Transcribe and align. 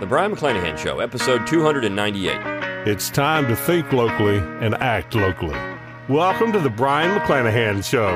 The 0.00 0.06
Brion 0.06 0.34
McClanahan 0.34 0.78
Show, 0.78 1.00
episode 1.00 1.46
298. 1.46 2.88
It's 2.88 3.10
time 3.10 3.46
to 3.48 3.54
think 3.54 3.92
locally 3.92 4.38
and 4.38 4.74
act 4.76 5.14
locally. 5.14 5.58
Welcome 6.08 6.52
to 6.52 6.58
the 6.58 6.70
Brion 6.70 7.20
McClanahan 7.20 7.84
Show. 7.84 8.14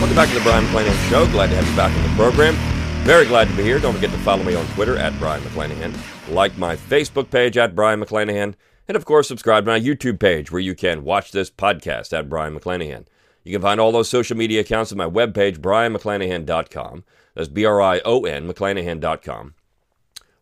Welcome 0.00 0.16
back 0.16 0.28
to 0.30 0.34
the 0.36 0.40
Brion 0.40 0.64
McClanahan 0.64 1.10
Show. 1.10 1.26
Glad 1.32 1.50
to 1.50 1.56
have 1.56 1.68
you 1.68 1.76
back 1.76 1.94
in 1.94 2.02
the 2.02 2.16
program. 2.16 2.69
Very 3.10 3.26
glad 3.26 3.48
to 3.48 3.56
be 3.56 3.64
here. 3.64 3.80
Don't 3.80 3.94
forget 3.94 4.12
to 4.12 4.18
follow 4.18 4.44
me 4.44 4.54
on 4.54 4.64
Twitter 4.68 4.96
at 4.96 5.18
Brion 5.18 5.42
McClanahan. 5.42 6.32
Like 6.32 6.56
my 6.56 6.76
Facebook 6.76 7.28
page 7.28 7.58
at 7.58 7.74
Brion 7.74 8.00
McClanahan. 8.00 8.54
And 8.86 8.96
of 8.96 9.04
course, 9.04 9.26
subscribe 9.26 9.64
to 9.64 9.70
my 9.72 9.80
YouTube 9.80 10.20
page 10.20 10.52
where 10.52 10.60
you 10.60 10.76
can 10.76 11.02
watch 11.02 11.32
this 11.32 11.50
podcast 11.50 12.16
at 12.16 12.28
Brion 12.28 12.56
McClanahan. 12.56 13.06
You 13.42 13.50
can 13.50 13.62
find 13.62 13.80
all 13.80 13.90
those 13.90 14.08
social 14.08 14.36
media 14.36 14.60
accounts 14.60 14.92
at 14.92 14.96
my 14.96 15.08
webpage, 15.08 15.58
brionmcclanahan.com. 15.58 17.02
That's 17.34 17.48
B 17.48 17.64
R 17.64 17.82
I 17.82 18.00
O 18.04 18.26
N, 18.26 18.46
McClanahan.com. 18.46 19.54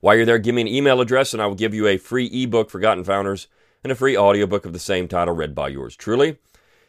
While 0.00 0.16
you're 0.16 0.26
there, 0.26 0.38
give 0.38 0.54
me 0.54 0.60
an 0.60 0.68
email 0.68 1.00
address 1.00 1.32
and 1.32 1.40
I 1.40 1.46
will 1.46 1.54
give 1.54 1.72
you 1.72 1.86
a 1.86 1.96
free 1.96 2.26
ebook, 2.26 2.68
Forgotten 2.68 3.04
Founders, 3.04 3.48
and 3.82 3.90
a 3.90 3.96
free 3.96 4.14
audiobook 4.14 4.66
of 4.66 4.74
the 4.74 4.78
same 4.78 5.08
title 5.08 5.34
read 5.34 5.54
by 5.54 5.68
yours 5.68 5.96
truly. 5.96 6.36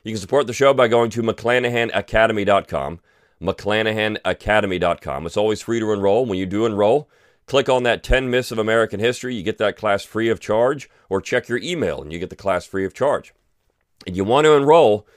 You 0.04 0.12
can 0.12 0.20
support 0.20 0.46
the 0.46 0.52
show 0.52 0.74
by 0.74 0.90
going 0.90 1.10
to 1.12 1.22
McClanahanacademy.com. 1.22 3.00
McClanahanacademy.com. 3.42 5.26
It's 5.26 5.38
always 5.38 5.62
free 5.62 5.80
to 5.80 5.92
enroll. 5.94 6.26
When 6.26 6.38
you 6.38 6.46
do 6.46 6.66
enroll, 6.66 7.10
click 7.46 7.70
on 7.70 7.84
that 7.84 8.04
10 8.04 8.30
Myths 8.30 8.52
of 8.52 8.58
American 8.58 9.00
History. 9.00 9.36
You 9.36 9.44
get 9.44 9.58
that 9.60 9.78
class 9.78 10.04
free 10.04 10.30
of 10.30 10.40
charge, 10.40 10.90
or 11.10 11.22
check 11.22 11.48
your 11.48 11.60
email 11.60 12.02
and 12.02 12.12
you 12.12 12.20
get 12.20 12.30
the 12.30 12.36
class 12.36 12.66
free 12.66 12.86
of 12.86 12.94
charge. 12.94 13.34
And 14.06 14.16
you 14.16 14.24
want 14.24 14.46
to 14.46 14.54
enroll 14.54 15.08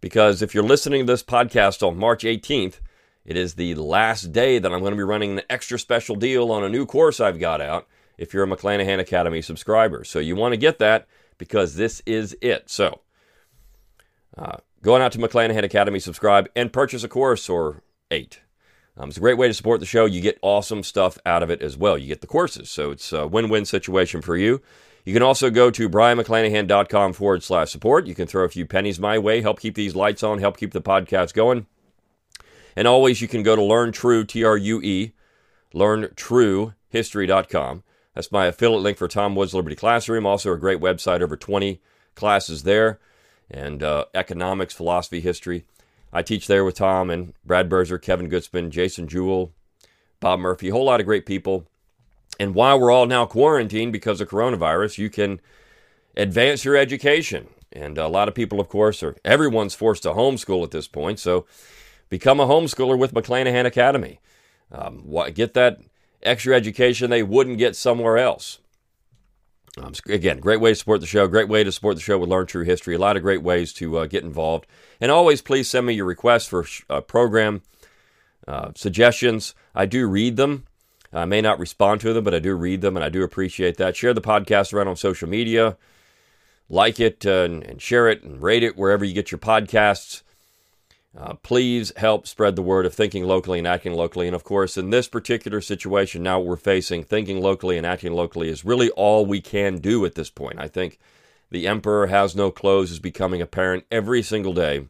because 0.00 0.42
if 0.42 0.54
you're 0.54 0.64
listening 0.64 1.06
to 1.06 1.12
this 1.12 1.22
podcast 1.22 1.86
on 1.86 1.96
March 1.96 2.24
18th, 2.24 2.80
it 3.24 3.36
is 3.36 3.54
the 3.54 3.74
last 3.76 4.32
day 4.32 4.58
that 4.58 4.72
I'm 4.72 4.80
going 4.80 4.92
to 4.92 4.96
be 4.96 5.04
running 5.04 5.38
an 5.38 5.42
extra 5.48 5.78
special 5.78 6.16
deal 6.16 6.50
on 6.50 6.64
a 6.64 6.68
new 6.68 6.86
course 6.86 7.20
I've 7.20 7.38
got 7.38 7.60
out 7.60 7.86
if 8.18 8.34
you're 8.34 8.42
a 8.42 8.48
McClanahan 8.48 8.98
Academy 8.98 9.42
subscriber. 9.42 10.02
So 10.04 10.18
you 10.18 10.34
want 10.34 10.52
to 10.52 10.56
get 10.56 10.78
that 10.80 11.06
because 11.38 11.76
this 11.76 12.02
is 12.04 12.36
it. 12.40 12.68
So, 12.68 13.00
uh, 14.36 14.56
going 14.82 15.02
out 15.02 15.12
to 15.12 15.18
McClanahan 15.18 15.64
Academy, 15.64 15.98
subscribe, 15.98 16.48
and 16.54 16.72
purchase 16.72 17.04
a 17.04 17.08
course 17.08 17.48
or 17.48 17.82
eight. 18.10 18.40
Um, 18.96 19.08
it's 19.08 19.16
a 19.16 19.20
great 19.20 19.38
way 19.38 19.48
to 19.48 19.54
support 19.54 19.80
the 19.80 19.86
show. 19.86 20.04
You 20.04 20.20
get 20.20 20.38
awesome 20.42 20.82
stuff 20.82 21.18
out 21.24 21.42
of 21.42 21.50
it 21.50 21.62
as 21.62 21.76
well. 21.76 21.96
You 21.96 22.08
get 22.08 22.20
the 22.20 22.26
courses, 22.26 22.70
so 22.70 22.90
it's 22.90 23.12
a 23.12 23.26
win 23.26 23.48
win 23.48 23.64
situation 23.64 24.20
for 24.20 24.36
you. 24.36 24.60
You 25.04 25.12
can 25.12 25.22
also 25.22 25.50
go 25.50 25.70
to 25.70 25.88
brionmcclanahan.com 25.88 27.14
forward 27.14 27.42
slash 27.42 27.70
support. 27.70 28.06
You 28.06 28.14
can 28.14 28.28
throw 28.28 28.44
a 28.44 28.48
few 28.48 28.66
pennies 28.66 29.00
my 29.00 29.18
way, 29.18 29.40
help 29.40 29.58
keep 29.58 29.74
these 29.74 29.96
lights 29.96 30.22
on, 30.22 30.38
help 30.38 30.56
keep 30.56 30.72
the 30.72 30.82
podcast 30.82 31.34
going. 31.34 31.66
And 32.76 32.86
always, 32.86 33.20
you 33.20 33.28
can 33.28 33.42
go 33.42 33.56
to 33.56 33.62
Learn 33.62 33.92
True, 33.92 34.24
T 34.24 34.44
R 34.44 34.56
U 34.56 34.80
E, 34.82 35.12
learntruehistory.com. 35.74 37.82
That's 38.14 38.30
my 38.30 38.46
affiliate 38.46 38.82
link 38.82 38.98
for 38.98 39.08
Tom 39.08 39.34
Woods 39.34 39.54
Liberty 39.54 39.76
Classroom. 39.76 40.26
Also, 40.26 40.52
a 40.52 40.58
great 40.58 40.80
website, 40.80 41.22
over 41.22 41.36
20 41.36 41.80
classes 42.14 42.62
there, 42.62 43.00
and 43.50 43.82
uh, 43.82 44.06
economics, 44.14 44.74
philosophy, 44.74 45.20
history. 45.20 45.64
I 46.12 46.22
teach 46.22 46.46
there 46.46 46.64
with 46.64 46.76
Tom 46.76 47.10
and 47.10 47.32
Brad 47.44 47.68
Birzer, 47.68 48.00
Kevin 48.00 48.28
Gutzman, 48.28 48.70
Jason 48.70 49.08
Jewell, 49.08 49.52
Bob 50.20 50.40
Murphy, 50.40 50.68
a 50.68 50.72
whole 50.72 50.84
lot 50.84 51.00
of 51.00 51.06
great 51.06 51.26
people. 51.26 51.66
And 52.38 52.54
while 52.54 52.78
we're 52.78 52.90
all 52.90 53.06
now 53.06 53.26
quarantined 53.26 53.92
because 53.92 54.20
of 54.20 54.28
coronavirus, 54.28 54.98
you 54.98 55.10
can 55.10 55.40
advance 56.16 56.64
your 56.64 56.76
education. 56.76 57.48
And 57.72 57.96
a 57.96 58.08
lot 58.08 58.28
of 58.28 58.34
people, 58.34 58.60
of 58.60 58.68
course, 58.68 59.02
are 59.02 59.16
everyone's 59.24 59.74
forced 59.74 60.02
to 60.02 60.10
homeschool 60.10 60.62
at 60.62 60.70
this 60.70 60.88
point. 60.88 61.18
So 61.18 61.46
become 62.08 62.40
a 62.40 62.46
homeschooler 62.46 62.98
with 62.98 63.14
McClanahan 63.14 63.64
Academy. 63.64 64.20
Um, 64.70 65.04
get 65.34 65.54
that 65.54 65.80
extra 66.22 66.54
education 66.54 67.10
they 67.10 67.22
wouldn't 67.22 67.58
get 67.58 67.76
somewhere 67.76 68.18
else. 68.18 68.58
Um, 69.78 69.94
again, 70.06 70.38
great 70.38 70.60
way 70.60 70.72
to 70.72 70.74
support 70.74 71.00
the 71.00 71.06
show. 71.06 71.26
Great 71.26 71.48
way 71.48 71.64
to 71.64 71.72
support 71.72 71.96
the 71.96 72.02
show 72.02 72.18
with 72.18 72.28
Learn 72.28 72.46
True 72.46 72.64
History. 72.64 72.94
A 72.94 72.98
lot 72.98 73.16
of 73.16 73.22
great 73.22 73.42
ways 73.42 73.72
to 73.74 73.98
uh, 73.98 74.06
get 74.06 74.22
involved. 74.22 74.66
And 75.00 75.10
always, 75.10 75.40
please 75.40 75.68
send 75.68 75.86
me 75.86 75.94
your 75.94 76.04
requests 76.04 76.46
for 76.46 76.66
uh, 76.90 77.00
program 77.00 77.62
uh, 78.46 78.72
suggestions. 78.74 79.54
I 79.74 79.86
do 79.86 80.06
read 80.06 80.36
them. 80.36 80.66
I 81.12 81.24
may 81.24 81.40
not 81.40 81.58
respond 81.58 82.00
to 82.02 82.12
them, 82.12 82.24
but 82.24 82.34
I 82.34 82.38
do 82.38 82.54
read 82.54 82.80
them, 82.80 82.96
and 82.96 83.04
I 83.04 83.08
do 83.08 83.22
appreciate 83.22 83.76
that. 83.78 83.96
Share 83.96 84.14
the 84.14 84.20
podcast 84.20 84.72
around 84.72 84.88
on 84.88 84.96
social 84.96 85.28
media. 85.28 85.76
Like 86.68 87.00
it 87.00 87.26
uh, 87.26 87.44
and, 87.44 87.62
and 87.64 87.82
share 87.82 88.08
it 88.08 88.22
and 88.22 88.40
rate 88.42 88.62
it 88.62 88.76
wherever 88.76 89.04
you 89.04 89.12
get 89.12 89.30
your 89.30 89.38
podcasts. 89.38 90.22
Uh, 91.16 91.34
please 91.34 91.92
help 91.96 92.26
spread 92.26 92.56
the 92.56 92.62
word 92.62 92.86
of 92.86 92.94
thinking 92.94 93.24
locally 93.24 93.58
and 93.58 93.66
acting 93.66 93.92
locally. 93.92 94.26
And 94.26 94.34
of 94.34 94.44
course, 94.44 94.78
in 94.78 94.90
this 94.90 95.08
particular 95.08 95.60
situation, 95.60 96.22
now 96.22 96.40
we're 96.40 96.56
facing 96.56 97.04
thinking 97.04 97.40
locally 97.40 97.76
and 97.76 97.86
acting 97.86 98.12
locally 98.14 98.48
is 98.48 98.64
really 98.64 98.88
all 98.90 99.26
we 99.26 99.40
can 99.42 99.76
do 99.76 100.06
at 100.06 100.14
this 100.14 100.30
point. 100.30 100.58
I 100.58 100.68
think 100.68 100.98
the 101.50 101.66
emperor 101.66 102.06
has 102.06 102.34
no 102.34 102.50
clothes 102.50 102.90
is 102.90 102.98
becoming 102.98 103.42
apparent 103.42 103.84
every 103.90 104.22
single 104.22 104.54
day 104.54 104.86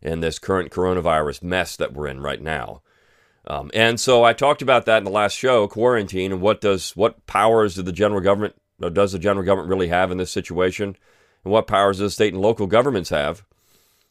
in 0.00 0.20
this 0.20 0.38
current 0.38 0.70
coronavirus 0.70 1.42
mess 1.42 1.76
that 1.76 1.92
we're 1.92 2.06
in 2.06 2.20
right 2.20 2.40
now. 2.40 2.80
Um, 3.46 3.70
and 3.74 4.00
so 4.00 4.24
I 4.24 4.32
talked 4.32 4.62
about 4.62 4.86
that 4.86 4.98
in 4.98 5.04
the 5.04 5.10
last 5.10 5.34
show, 5.34 5.68
quarantine, 5.68 6.32
and 6.32 6.40
what 6.40 6.60
does 6.60 6.92
what 6.92 7.26
powers 7.26 7.74
do 7.74 7.82
the 7.82 7.92
general 7.92 8.20
government 8.20 8.54
does 8.92 9.12
the 9.12 9.18
general 9.18 9.44
government 9.44 9.70
really 9.70 9.88
have 9.88 10.10
in 10.10 10.18
this 10.18 10.30
situation, 10.30 10.96
and 11.44 11.52
what 11.52 11.66
powers 11.66 11.98
does 11.98 12.12
the 12.12 12.14
state 12.14 12.32
and 12.32 12.42
local 12.42 12.66
governments 12.66 13.10
have? 13.10 13.44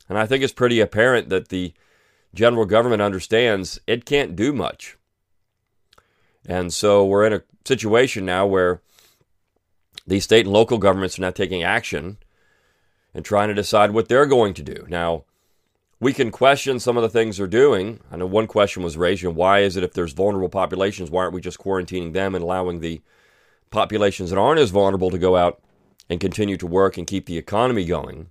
And 0.09 0.17
I 0.17 0.25
think 0.25 0.43
it's 0.43 0.53
pretty 0.53 0.79
apparent 0.79 1.29
that 1.29 1.49
the 1.49 1.73
general 2.33 2.65
government 2.65 3.01
understands 3.01 3.79
it 3.87 4.05
can't 4.05 4.35
do 4.35 4.53
much. 4.53 4.97
And 6.45 6.73
so 6.73 7.05
we're 7.05 7.25
in 7.25 7.33
a 7.33 7.43
situation 7.65 8.25
now 8.25 8.45
where 8.45 8.81
these 10.05 10.23
state 10.23 10.45
and 10.45 10.53
local 10.53 10.77
governments 10.77 11.19
are 11.19 11.23
now 11.23 11.31
taking 11.31 11.63
action 11.63 12.17
and 13.13 13.25
trying 13.25 13.49
to 13.49 13.53
decide 13.53 13.91
what 13.91 14.07
they're 14.07 14.25
going 14.25 14.53
to 14.53 14.63
do. 14.63 14.85
Now, 14.87 15.25
we 15.99 16.13
can 16.13 16.31
question 16.31 16.79
some 16.79 16.95
of 16.95 17.03
the 17.03 17.09
things 17.09 17.37
they're 17.37 17.47
doing. 17.47 17.99
I 18.11 18.17
know 18.17 18.27
one 18.27 18.47
question 18.47 18.83
was 18.83 18.97
raised, 18.97 19.23
you 19.23 19.29
know, 19.29 19.35
why 19.35 19.61
is 19.61 19.75
it 19.75 19.83
if 19.83 19.93
there's 19.93 20.13
vulnerable 20.13 20.49
populations, 20.49 21.09
why 21.09 21.23
aren't 21.23 21.33
we 21.33 21.41
just 21.41 21.59
quarantining 21.59 22.13
them 22.13 22.35
and 22.35 22.43
allowing 22.43 22.79
the 22.79 23.01
populations 23.71 24.29
that 24.29 24.39
aren't 24.39 24.59
as 24.59 24.69
vulnerable 24.69 25.09
to 25.09 25.17
go 25.17 25.35
out 25.35 25.59
and 26.09 26.19
continue 26.19 26.55
to 26.57 26.67
work 26.67 26.97
and 26.97 27.07
keep 27.07 27.25
the 27.25 27.37
economy 27.37 27.83
going? 27.83 28.29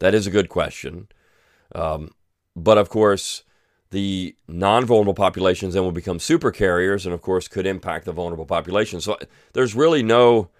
That 0.00 0.14
is 0.14 0.26
a 0.26 0.30
good 0.30 0.48
question. 0.48 1.08
Um, 1.74 2.10
but 2.56 2.76
of 2.76 2.88
course, 2.88 3.44
the 3.90 4.34
non 4.48 4.84
vulnerable 4.84 5.14
populations 5.14 5.74
then 5.74 5.82
will 5.82 5.92
become 5.92 6.18
super 6.18 6.50
carriers 6.50 7.06
and, 7.06 7.14
of 7.14 7.22
course, 7.22 7.48
could 7.48 7.66
impact 7.66 8.04
the 8.04 8.12
vulnerable 8.12 8.46
population. 8.46 9.00
So 9.00 9.18
there's 9.52 9.74
really 9.74 10.02
no. 10.02 10.50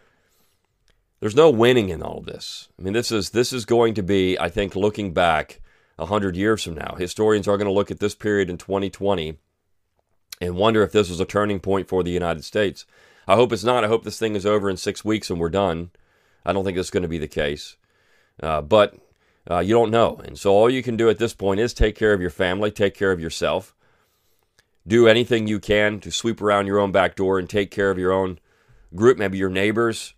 There's 1.18 1.36
no 1.36 1.50
winning 1.50 1.90
in 1.90 2.02
all 2.02 2.16
of 2.16 2.24
this. 2.24 2.70
I 2.78 2.82
mean, 2.82 2.94
this 2.94 3.12
is 3.12 3.30
this 3.30 3.52
is 3.52 3.66
going 3.66 3.92
to 3.94 4.02
be, 4.02 4.38
I 4.38 4.48
think, 4.48 4.74
looking 4.74 5.12
back 5.12 5.60
hundred 6.06 6.36
years 6.36 6.64
from 6.64 6.74
now, 6.74 6.94
historians 6.98 7.48
are 7.48 7.56
going 7.56 7.66
to 7.66 7.72
look 7.72 7.90
at 7.90 8.00
this 8.00 8.14
period 8.14 8.50
in 8.50 8.56
2020 8.56 9.38
and 10.40 10.56
wonder 10.56 10.82
if 10.82 10.92
this 10.92 11.10
was 11.10 11.20
a 11.20 11.24
turning 11.24 11.60
point 11.60 11.88
for 11.88 12.02
the 12.02 12.10
United 12.10 12.44
States. 12.44 12.86
I 13.28 13.34
hope 13.34 13.52
it's 13.52 13.64
not. 13.64 13.84
I 13.84 13.88
hope 13.88 14.04
this 14.04 14.18
thing 14.18 14.34
is 14.34 14.46
over 14.46 14.70
in 14.70 14.76
six 14.76 15.04
weeks 15.04 15.30
and 15.30 15.38
we're 15.38 15.50
done. 15.50 15.90
I 16.44 16.52
don't 16.52 16.64
think 16.64 16.76
that's 16.76 16.90
going 16.90 17.02
to 17.02 17.08
be 17.08 17.18
the 17.18 17.28
case. 17.28 17.76
Uh, 18.42 18.62
but 18.62 18.94
uh, 19.50 19.58
you 19.58 19.74
don't 19.74 19.90
know. 19.90 20.20
And 20.24 20.38
so 20.38 20.52
all 20.52 20.70
you 20.70 20.82
can 20.82 20.96
do 20.96 21.10
at 21.10 21.18
this 21.18 21.34
point 21.34 21.60
is 21.60 21.74
take 21.74 21.96
care 21.96 22.12
of 22.12 22.20
your 22.20 22.30
family, 22.30 22.70
take 22.70 22.94
care 22.94 23.10
of 23.10 23.20
yourself, 23.20 23.74
do 24.86 25.08
anything 25.08 25.48
you 25.48 25.58
can 25.58 25.98
to 26.00 26.12
sweep 26.12 26.40
around 26.40 26.66
your 26.66 26.78
own 26.78 26.92
back 26.92 27.16
door 27.16 27.38
and 27.38 27.50
take 27.50 27.70
care 27.70 27.90
of 27.90 27.98
your 27.98 28.12
own 28.12 28.38
group, 28.94 29.18
maybe 29.18 29.38
your 29.38 29.50
neighbors. 29.50 30.14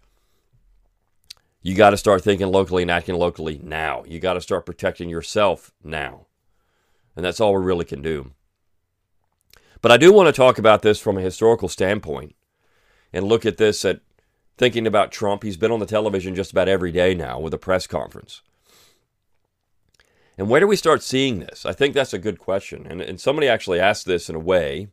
You 1.63 1.75
got 1.75 1.91
to 1.91 1.97
start 1.97 2.23
thinking 2.23 2.49
locally 2.49 2.83
and 2.83 2.91
acting 2.91 3.15
locally 3.15 3.59
now. 3.63 4.05
You 4.07 4.21
got 4.21 4.35
to 4.35 4.41
start 4.41 4.67
protecting 4.67 5.09
yourself 5.09 5.73
now. 5.83 6.27
And 7.17 7.25
that's 7.25 7.41
all 7.41 7.55
we 7.55 7.65
really 7.65 7.85
can 7.85 8.03
do. 8.03 8.33
But 9.81 9.93
I 9.93 9.97
do 9.97 10.13
want 10.13 10.27
to 10.27 10.33
talk 10.33 10.59
about 10.59 10.83
this 10.83 11.01
from 11.01 11.17
a 11.17 11.23
historical 11.23 11.69
standpoint 11.69 12.35
and 13.13 13.27
look 13.27 13.47
at 13.47 13.57
this 13.57 13.85
at 13.85 14.01
thinking 14.59 14.87
about 14.87 15.13
Trump. 15.13 15.43
He's 15.43 15.57
been 15.57 15.73
on 15.73 15.81
the 15.81 15.87
television 15.87 16.35
just 16.35 16.53
about 16.53 16.69
every 16.69 16.93
day 16.93 17.15
now 17.15 17.39
with 17.39 17.55
a 17.55 17.59
press 17.59 17.87
conference. 17.87 18.43
And 20.39 20.49
where 20.49 20.61
do 20.61 20.67
we 20.67 20.77
start 20.77 21.03
seeing 21.03 21.41
this? 21.41 21.67
I 21.67 21.73
think 21.73 21.95
that's 21.95 22.15
a 22.15 22.19
good 22.19 22.39
question. 22.39 22.87
And, 22.89 23.01
and 23.01 23.21
somebody 23.21 23.49
actually 23.49 23.81
asked 23.81 24.07
this 24.07 24.29
in 24.29 24.35
a 24.35 24.41
way. 24.41 24.89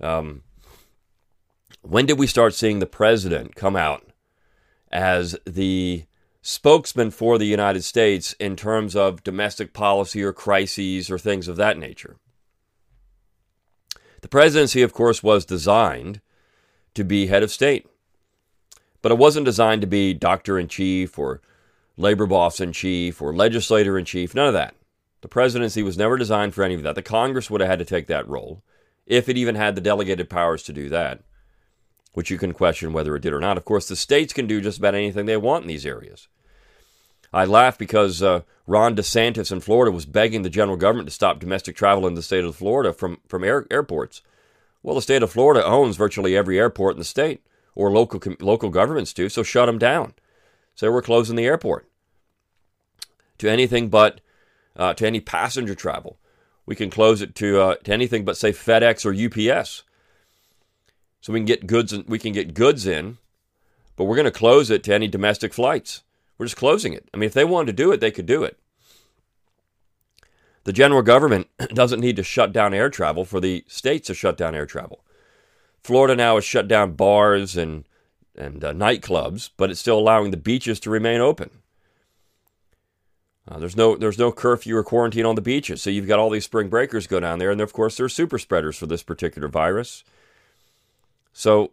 Um, 0.00 0.42
when 1.82 2.06
did 2.06 2.18
we 2.18 2.26
start 2.26 2.54
seeing 2.54 2.78
the 2.78 2.86
president 2.86 3.56
come 3.56 3.76
out 3.76 4.06
as 4.90 5.36
the 5.44 6.04
spokesman 6.40 7.10
for 7.10 7.36
the 7.36 7.46
United 7.46 7.82
States 7.82 8.32
in 8.34 8.56
terms 8.56 8.94
of 8.94 9.24
domestic 9.24 9.72
policy 9.72 10.22
or 10.22 10.32
crises 10.32 11.10
or 11.10 11.18
things 11.18 11.48
of 11.48 11.56
that 11.56 11.78
nature? 11.78 12.16
The 14.20 14.28
presidency, 14.28 14.82
of 14.82 14.92
course, 14.92 15.22
was 15.22 15.44
designed 15.44 16.20
to 16.94 17.04
be 17.04 17.26
head 17.26 17.42
of 17.42 17.50
state. 17.50 17.86
But 19.02 19.12
it 19.12 19.18
wasn't 19.18 19.44
designed 19.44 19.80
to 19.82 19.86
be 19.86 20.12
doctor 20.12 20.58
in 20.58 20.68
chief 20.68 21.18
or 21.18 21.40
labor 21.98 22.26
boss 22.26 22.60
in 22.60 22.72
chief 22.72 23.20
or 23.20 23.34
legislator 23.34 23.98
in 23.98 24.04
chief, 24.04 24.34
none 24.34 24.46
of 24.46 24.54
that. 24.54 24.74
The 25.20 25.28
presidency 25.28 25.82
was 25.82 25.98
never 25.98 26.16
designed 26.16 26.54
for 26.54 26.62
any 26.62 26.74
of 26.74 26.82
that. 26.84 26.94
The 26.94 27.02
Congress 27.02 27.50
would 27.50 27.60
have 27.60 27.68
had 27.68 27.80
to 27.80 27.84
take 27.84 28.06
that 28.06 28.28
role 28.28 28.62
if 29.06 29.28
it 29.28 29.36
even 29.36 29.56
had 29.56 29.74
the 29.74 29.80
delegated 29.80 30.30
powers 30.30 30.62
to 30.64 30.72
do 30.72 30.88
that, 30.90 31.20
which 32.12 32.30
you 32.30 32.38
can 32.38 32.52
question 32.52 32.92
whether 32.92 33.16
it 33.16 33.22
did 33.22 33.32
or 33.32 33.40
not. 33.40 33.56
Of 33.56 33.64
course, 33.64 33.88
the 33.88 33.96
states 33.96 34.32
can 34.32 34.46
do 34.46 34.60
just 34.60 34.78
about 34.78 34.94
anything 34.94 35.26
they 35.26 35.36
want 35.36 35.64
in 35.64 35.68
these 35.68 35.86
areas. 35.86 36.28
I 37.32 37.44
laugh 37.44 37.76
because 37.76 38.22
uh, 38.22 38.42
Ron 38.66 38.94
DeSantis 38.94 39.50
in 39.50 39.60
Florida 39.60 39.90
was 39.90 40.06
begging 40.06 40.42
the 40.42 40.50
general 40.50 40.76
government 40.76 41.08
to 41.08 41.14
stop 41.14 41.40
domestic 41.40 41.76
travel 41.76 42.06
in 42.06 42.14
the 42.14 42.22
state 42.22 42.44
of 42.44 42.56
Florida 42.56 42.92
from, 42.92 43.18
from 43.26 43.44
air, 43.44 43.66
airports. 43.70 44.22
Well, 44.82 44.94
the 44.94 45.02
state 45.02 45.22
of 45.22 45.32
Florida 45.32 45.64
owns 45.64 45.96
virtually 45.96 46.36
every 46.36 46.58
airport 46.58 46.94
in 46.94 46.98
the 46.98 47.04
state, 47.04 47.42
or 47.74 47.90
local, 47.90 48.20
local 48.40 48.70
governments 48.70 49.12
do, 49.12 49.28
so 49.28 49.42
shut 49.42 49.66
them 49.66 49.78
down. 49.78 50.14
So 50.78 50.92
we're 50.92 51.02
closing 51.02 51.34
the 51.34 51.44
airport 51.44 51.88
to 53.38 53.50
anything 53.50 53.88
but 53.88 54.20
uh, 54.76 54.94
to 54.94 55.08
any 55.08 55.18
passenger 55.18 55.74
travel. 55.74 56.20
We 56.66 56.76
can 56.76 56.88
close 56.88 57.20
it 57.20 57.34
to, 57.34 57.60
uh, 57.60 57.74
to 57.82 57.92
anything 57.92 58.24
but 58.24 58.36
say 58.36 58.52
FedEx 58.52 59.04
or 59.04 59.12
UPS. 59.12 59.82
So 61.20 61.32
we 61.32 61.40
can 61.40 61.46
get 61.46 61.66
goods 61.66 61.92
in, 61.92 62.04
we 62.06 62.20
can 62.20 62.32
get 62.32 62.54
goods 62.54 62.86
in, 62.86 63.18
but 63.96 64.04
we're 64.04 64.14
going 64.14 64.26
to 64.26 64.30
close 64.30 64.70
it 64.70 64.84
to 64.84 64.94
any 64.94 65.08
domestic 65.08 65.52
flights. 65.52 66.04
We're 66.38 66.46
just 66.46 66.56
closing 66.56 66.92
it. 66.92 67.08
I 67.12 67.16
mean, 67.16 67.26
if 67.26 67.34
they 67.34 67.44
wanted 67.44 67.66
to 67.76 67.82
do 67.82 67.90
it, 67.90 67.98
they 67.98 68.12
could 68.12 68.26
do 68.26 68.44
it. 68.44 68.56
The 70.62 70.72
general 70.72 71.02
government 71.02 71.48
doesn't 71.74 71.98
need 71.98 72.14
to 72.14 72.22
shut 72.22 72.52
down 72.52 72.72
air 72.72 72.88
travel 72.88 73.24
for 73.24 73.40
the 73.40 73.64
states 73.66 74.06
to 74.06 74.14
shut 74.14 74.36
down 74.36 74.54
air 74.54 74.66
travel. 74.66 75.02
Florida 75.82 76.14
now 76.14 76.36
has 76.36 76.44
shut 76.44 76.68
down 76.68 76.92
bars 76.92 77.56
and 77.56 77.84
and 78.38 78.64
uh, 78.64 78.72
nightclubs, 78.72 79.50
but 79.56 79.70
it's 79.70 79.80
still 79.80 79.98
allowing 79.98 80.30
the 80.30 80.36
beaches 80.36 80.80
to 80.80 80.90
remain 80.90 81.20
open. 81.20 81.50
Uh, 83.46 83.58
there's 83.58 83.76
no 83.76 83.96
there's 83.96 84.18
no 84.18 84.30
curfew 84.30 84.76
or 84.76 84.84
quarantine 84.84 85.24
on 85.24 85.34
the 85.34 85.40
beaches, 85.40 85.82
so 85.82 85.90
you've 85.90 86.06
got 86.06 86.18
all 86.18 86.30
these 86.30 86.44
spring 86.44 86.68
breakers 86.68 87.06
go 87.06 87.18
down 87.18 87.38
there, 87.38 87.50
and 87.50 87.60
of 87.60 87.72
course 87.72 87.96
they're 87.96 88.08
super 88.08 88.38
spreaders 88.38 88.76
for 88.76 88.86
this 88.86 89.02
particular 89.02 89.48
virus. 89.48 90.04
So, 91.32 91.70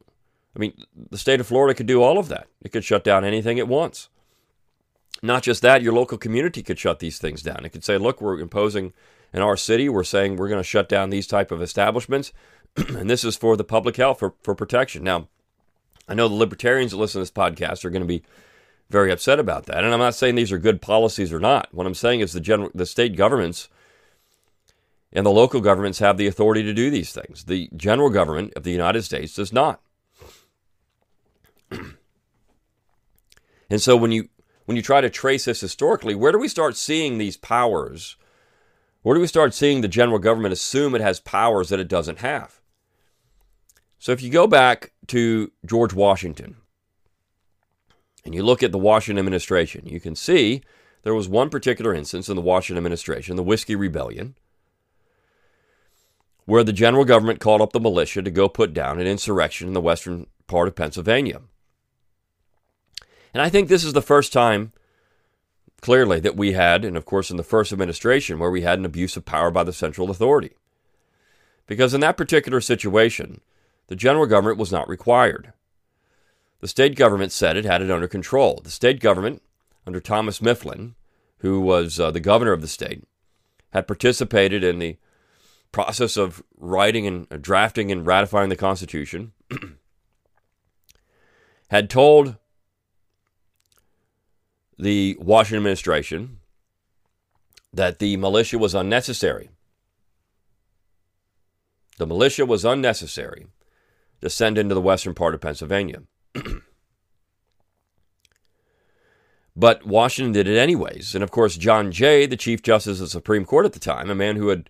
I 0.55 0.59
mean, 0.59 0.73
the 1.09 1.17
state 1.17 1.39
of 1.39 1.47
Florida 1.47 1.75
could 1.75 1.85
do 1.85 2.01
all 2.01 2.17
of 2.17 2.27
that. 2.29 2.47
It 2.61 2.71
could 2.71 2.83
shut 2.83 3.03
down 3.03 3.25
anything 3.25 3.57
it 3.57 3.67
wants. 3.67 4.09
Not 5.21 5.43
just 5.43 5.61
that, 5.63 5.81
your 5.81 5.93
local 5.93 6.17
community 6.17 6.61
could 6.61 6.79
shut 6.79 6.99
these 6.99 7.17
things 7.17 7.41
down. 7.41 7.65
It 7.65 7.69
could 7.69 7.83
say, 7.83 7.97
look, 7.97 8.21
we're 8.21 8.39
imposing 8.39 8.93
in 9.33 9.41
our 9.41 9.57
city, 9.57 9.89
we're 9.89 10.03
saying 10.03 10.35
we're 10.35 10.47
going 10.47 10.59
to 10.59 10.63
shut 10.63 10.87
down 10.87 11.09
these 11.09 11.27
type 11.27 11.51
of 11.51 11.61
establishments, 11.61 12.31
and 12.77 13.09
this 13.09 13.23
is 13.23 13.35
for 13.35 13.57
the 13.57 13.63
public 13.63 13.97
health, 13.97 14.19
for, 14.19 14.33
for 14.43 14.55
protection. 14.55 15.03
Now, 15.03 15.27
I 16.07 16.13
know 16.13 16.27
the 16.27 16.35
libertarians 16.35 16.91
that 16.91 16.97
listen 16.97 17.19
to 17.19 17.23
this 17.23 17.31
podcast 17.31 17.83
are 17.83 17.89
going 17.89 18.01
to 18.01 18.07
be 18.07 18.23
very 18.89 19.11
upset 19.11 19.39
about 19.39 19.65
that. 19.65 19.83
And 19.83 19.93
I'm 19.93 19.99
not 19.99 20.15
saying 20.15 20.35
these 20.35 20.51
are 20.51 20.59
good 20.59 20.81
policies 20.81 21.33
or 21.33 21.39
not. 21.39 21.69
What 21.71 21.87
I'm 21.87 21.95
saying 21.95 22.19
is 22.19 22.33
the 22.33 22.39
general, 22.39 22.69
the 22.73 22.85
state 22.85 23.15
governments 23.15 23.69
and 25.11 25.25
the 25.25 25.31
local 25.31 25.61
governments 25.61 25.99
have 25.99 26.17
the 26.17 26.27
authority 26.27 26.61
to 26.63 26.73
do 26.73 26.91
these 26.91 27.13
things. 27.13 27.45
The 27.45 27.69
general 27.75 28.09
government 28.09 28.53
of 28.55 28.63
the 28.63 28.71
United 28.71 29.03
States 29.03 29.33
does 29.33 29.53
not. 29.53 29.81
and 31.71 33.81
so 33.81 33.95
when 33.95 34.11
you 34.11 34.29
when 34.65 34.75
you 34.75 34.83
try 34.83 34.99
to 34.99 35.09
trace 35.09 35.45
this 35.45 35.61
historically, 35.61 36.15
where 36.15 36.31
do 36.31 36.39
we 36.39 36.47
start 36.47 36.75
seeing 36.75 37.17
these 37.17 37.37
powers? 37.37 38.17
Where 39.03 39.15
do 39.15 39.21
we 39.21 39.27
start 39.27 39.53
seeing 39.53 39.81
the 39.81 39.87
general 39.87 40.17
government 40.17 40.53
assume 40.53 40.95
it 40.95 41.01
has 41.01 41.19
powers 41.19 41.69
that 41.69 41.79
it 41.79 41.87
doesn't 41.87 42.19
have? 42.19 42.59
So 44.05 44.11
if 44.11 44.21
you 44.21 44.29
go 44.29 44.45
back 44.45 44.91
to 45.07 45.51
George 45.65 45.91
Washington 45.91 46.57
and 48.23 48.35
you 48.35 48.43
look 48.43 48.61
at 48.61 48.71
the 48.71 48.77
Washington 48.77 49.17
administration, 49.17 49.87
you 49.87 49.99
can 49.99 50.15
see 50.15 50.61
there 51.01 51.15
was 51.15 51.27
one 51.27 51.49
particular 51.49 51.91
instance 51.91 52.29
in 52.29 52.35
the 52.35 52.41
Washington 52.43 52.77
administration, 52.77 53.35
the 53.35 53.41
Whiskey 53.41 53.75
Rebellion, 53.75 54.35
where 56.45 56.63
the 56.63 56.71
general 56.71 57.03
government 57.03 57.39
called 57.39 57.61
up 57.61 57.73
the 57.73 57.79
militia 57.79 58.21
to 58.21 58.29
go 58.29 58.47
put 58.47 58.75
down 58.75 58.99
an 58.99 59.07
insurrection 59.07 59.67
in 59.67 59.73
the 59.73 59.81
western 59.81 60.27
part 60.45 60.67
of 60.67 60.75
Pennsylvania. 60.75 61.41
And 63.33 63.41
I 63.41 63.49
think 63.49 63.69
this 63.69 63.83
is 63.83 63.93
the 63.93 64.03
first 64.03 64.31
time, 64.31 64.71
clearly, 65.81 66.19
that 66.19 66.37
we 66.37 66.51
had, 66.51 66.85
and 66.85 66.95
of 66.95 67.05
course 67.05 67.31
in 67.31 67.37
the 67.37 67.43
first 67.43 67.73
administration, 67.73 68.37
where 68.37 68.51
we 68.51 68.61
had 68.61 68.77
an 68.77 68.85
abuse 68.85 69.17
of 69.17 69.25
power 69.25 69.49
by 69.49 69.63
the 69.63 69.73
central 69.73 70.11
authority. 70.11 70.51
Because 71.65 71.95
in 71.95 72.01
that 72.01 72.17
particular 72.17 72.61
situation, 72.61 73.41
the 73.87 73.95
general 73.95 74.25
government 74.25 74.57
was 74.57 74.71
not 74.71 74.89
required. 74.89 75.53
The 76.61 76.67
state 76.67 76.95
government 76.95 77.31
said 77.31 77.57
it 77.57 77.65
had 77.65 77.81
it 77.81 77.91
under 77.91 78.07
control. 78.07 78.61
The 78.63 78.71
state 78.71 78.99
government, 78.99 79.43
under 79.85 79.99
Thomas 79.99 80.41
Mifflin, 80.41 80.95
who 81.39 81.61
was 81.61 81.99
uh, 81.99 82.11
the 82.11 82.19
governor 82.19 82.53
of 82.53 82.61
the 82.61 82.67
state, 82.67 83.03
had 83.71 83.87
participated 83.87 84.63
in 84.63 84.79
the 84.79 84.97
process 85.71 86.17
of 86.17 86.41
writing 86.57 87.05
and 87.05 87.27
uh, 87.29 87.37
drafting 87.39 87.91
and 87.91 88.07
ratifying 88.07 88.49
the 88.49 88.55
Constitution, 88.55 89.33
had 91.69 91.89
told 91.89 92.37
the 94.79 95.17
Washington 95.19 95.57
administration 95.57 96.39
that 97.73 97.99
the 97.99 98.17
militia 98.17 98.57
was 98.57 98.73
unnecessary. 98.73 99.49
The 101.97 102.07
militia 102.07 102.45
was 102.45 102.65
unnecessary 102.65 103.47
to 104.21 104.29
send 104.29 104.57
into 104.57 104.75
the 104.75 104.81
western 104.81 105.13
part 105.13 105.33
of 105.33 105.41
Pennsylvania. 105.41 106.03
but 109.55 109.85
Washington 109.85 110.31
did 110.31 110.47
it 110.47 110.57
anyways. 110.57 111.15
And 111.15 111.23
of 111.23 111.31
course, 111.31 111.57
John 111.57 111.91
Jay, 111.91 112.25
the 112.25 112.37
Chief 112.37 112.61
Justice 112.61 112.99
of 112.99 113.05
the 113.05 113.09
Supreme 113.09 113.45
Court 113.45 113.65
at 113.65 113.73
the 113.73 113.79
time, 113.79 114.09
a 114.09 114.15
man 114.15 114.35
who 114.35 114.49
had 114.49 114.69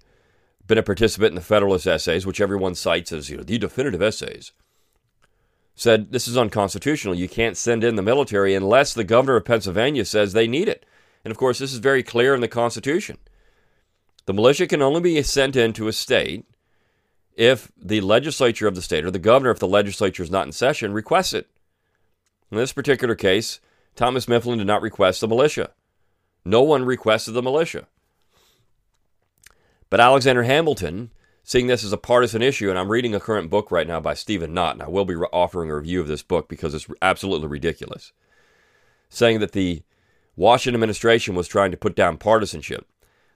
been 0.67 0.77
a 0.77 0.83
participant 0.83 1.29
in 1.31 1.35
the 1.35 1.41
Federalist 1.41 1.87
Essays, 1.87 2.25
which 2.25 2.41
everyone 2.41 2.75
cites 2.75 3.11
as 3.11 3.29
you 3.29 3.37
know, 3.37 3.43
the 3.43 3.57
definitive 3.57 4.01
essays, 4.01 4.51
said 5.75 6.11
this 6.11 6.27
is 6.27 6.37
unconstitutional. 6.37 7.15
You 7.15 7.29
can't 7.29 7.57
send 7.57 7.83
in 7.83 7.95
the 7.95 8.01
military 8.01 8.55
unless 8.55 8.93
the 8.93 9.03
governor 9.03 9.35
of 9.35 9.45
Pennsylvania 9.45 10.05
says 10.05 10.33
they 10.33 10.47
need 10.47 10.67
it. 10.67 10.85
And 11.23 11.31
of 11.31 11.37
course, 11.37 11.59
this 11.59 11.73
is 11.73 11.79
very 11.79 12.03
clear 12.03 12.33
in 12.33 12.41
the 12.41 12.47
Constitution. 12.47 13.17
The 14.25 14.33
militia 14.33 14.67
can 14.67 14.81
only 14.81 15.01
be 15.01 15.21
sent 15.21 15.55
into 15.55 15.87
a 15.87 15.93
state 15.93 16.45
if 17.35 17.71
the 17.77 18.01
legislature 18.01 18.67
of 18.67 18.75
the 18.75 18.81
state 18.81 19.05
or 19.05 19.11
the 19.11 19.19
governor, 19.19 19.51
if 19.51 19.59
the 19.59 19.67
legislature 19.67 20.23
is 20.23 20.31
not 20.31 20.45
in 20.45 20.51
session, 20.51 20.93
requests 20.93 21.33
it. 21.33 21.47
In 22.51 22.57
this 22.57 22.73
particular 22.73 23.15
case, 23.15 23.59
Thomas 23.95 24.27
Mifflin 24.27 24.57
did 24.57 24.67
not 24.67 24.81
request 24.81 25.21
the 25.21 25.27
militia. 25.27 25.71
No 26.43 26.61
one 26.61 26.85
requested 26.85 27.33
the 27.33 27.41
militia. 27.41 27.87
But 29.89 29.99
Alexander 29.99 30.43
Hamilton 30.43 31.11
seeing 31.43 31.67
this 31.67 31.83
as 31.83 31.93
a 31.93 31.97
partisan 31.97 32.41
issue, 32.41 32.69
and 32.69 32.79
I'm 32.79 32.91
reading 32.91 33.13
a 33.13 33.19
current 33.19 33.51
book 33.51 33.69
right 33.71 33.87
now 33.87 33.99
by 33.99 34.15
Stephen 34.15 34.53
Knott, 34.53 34.73
and 34.73 34.81
I 34.81 34.89
will 34.89 35.05
be 35.05 35.15
offering 35.15 35.69
a 35.69 35.75
review 35.75 36.01
of 36.01 36.07
this 36.07 36.23
book 36.23 36.49
because 36.49 36.73
it's 36.73 36.87
absolutely 37.03 37.47
ridiculous, 37.47 38.13
saying 39.09 39.39
that 39.41 39.51
the 39.51 39.83
Washington 40.35 40.75
administration 40.75 41.35
was 41.35 41.47
trying 41.47 41.71
to 41.71 41.77
put 41.77 41.95
down 41.95 42.17
partisanship. 42.17 42.87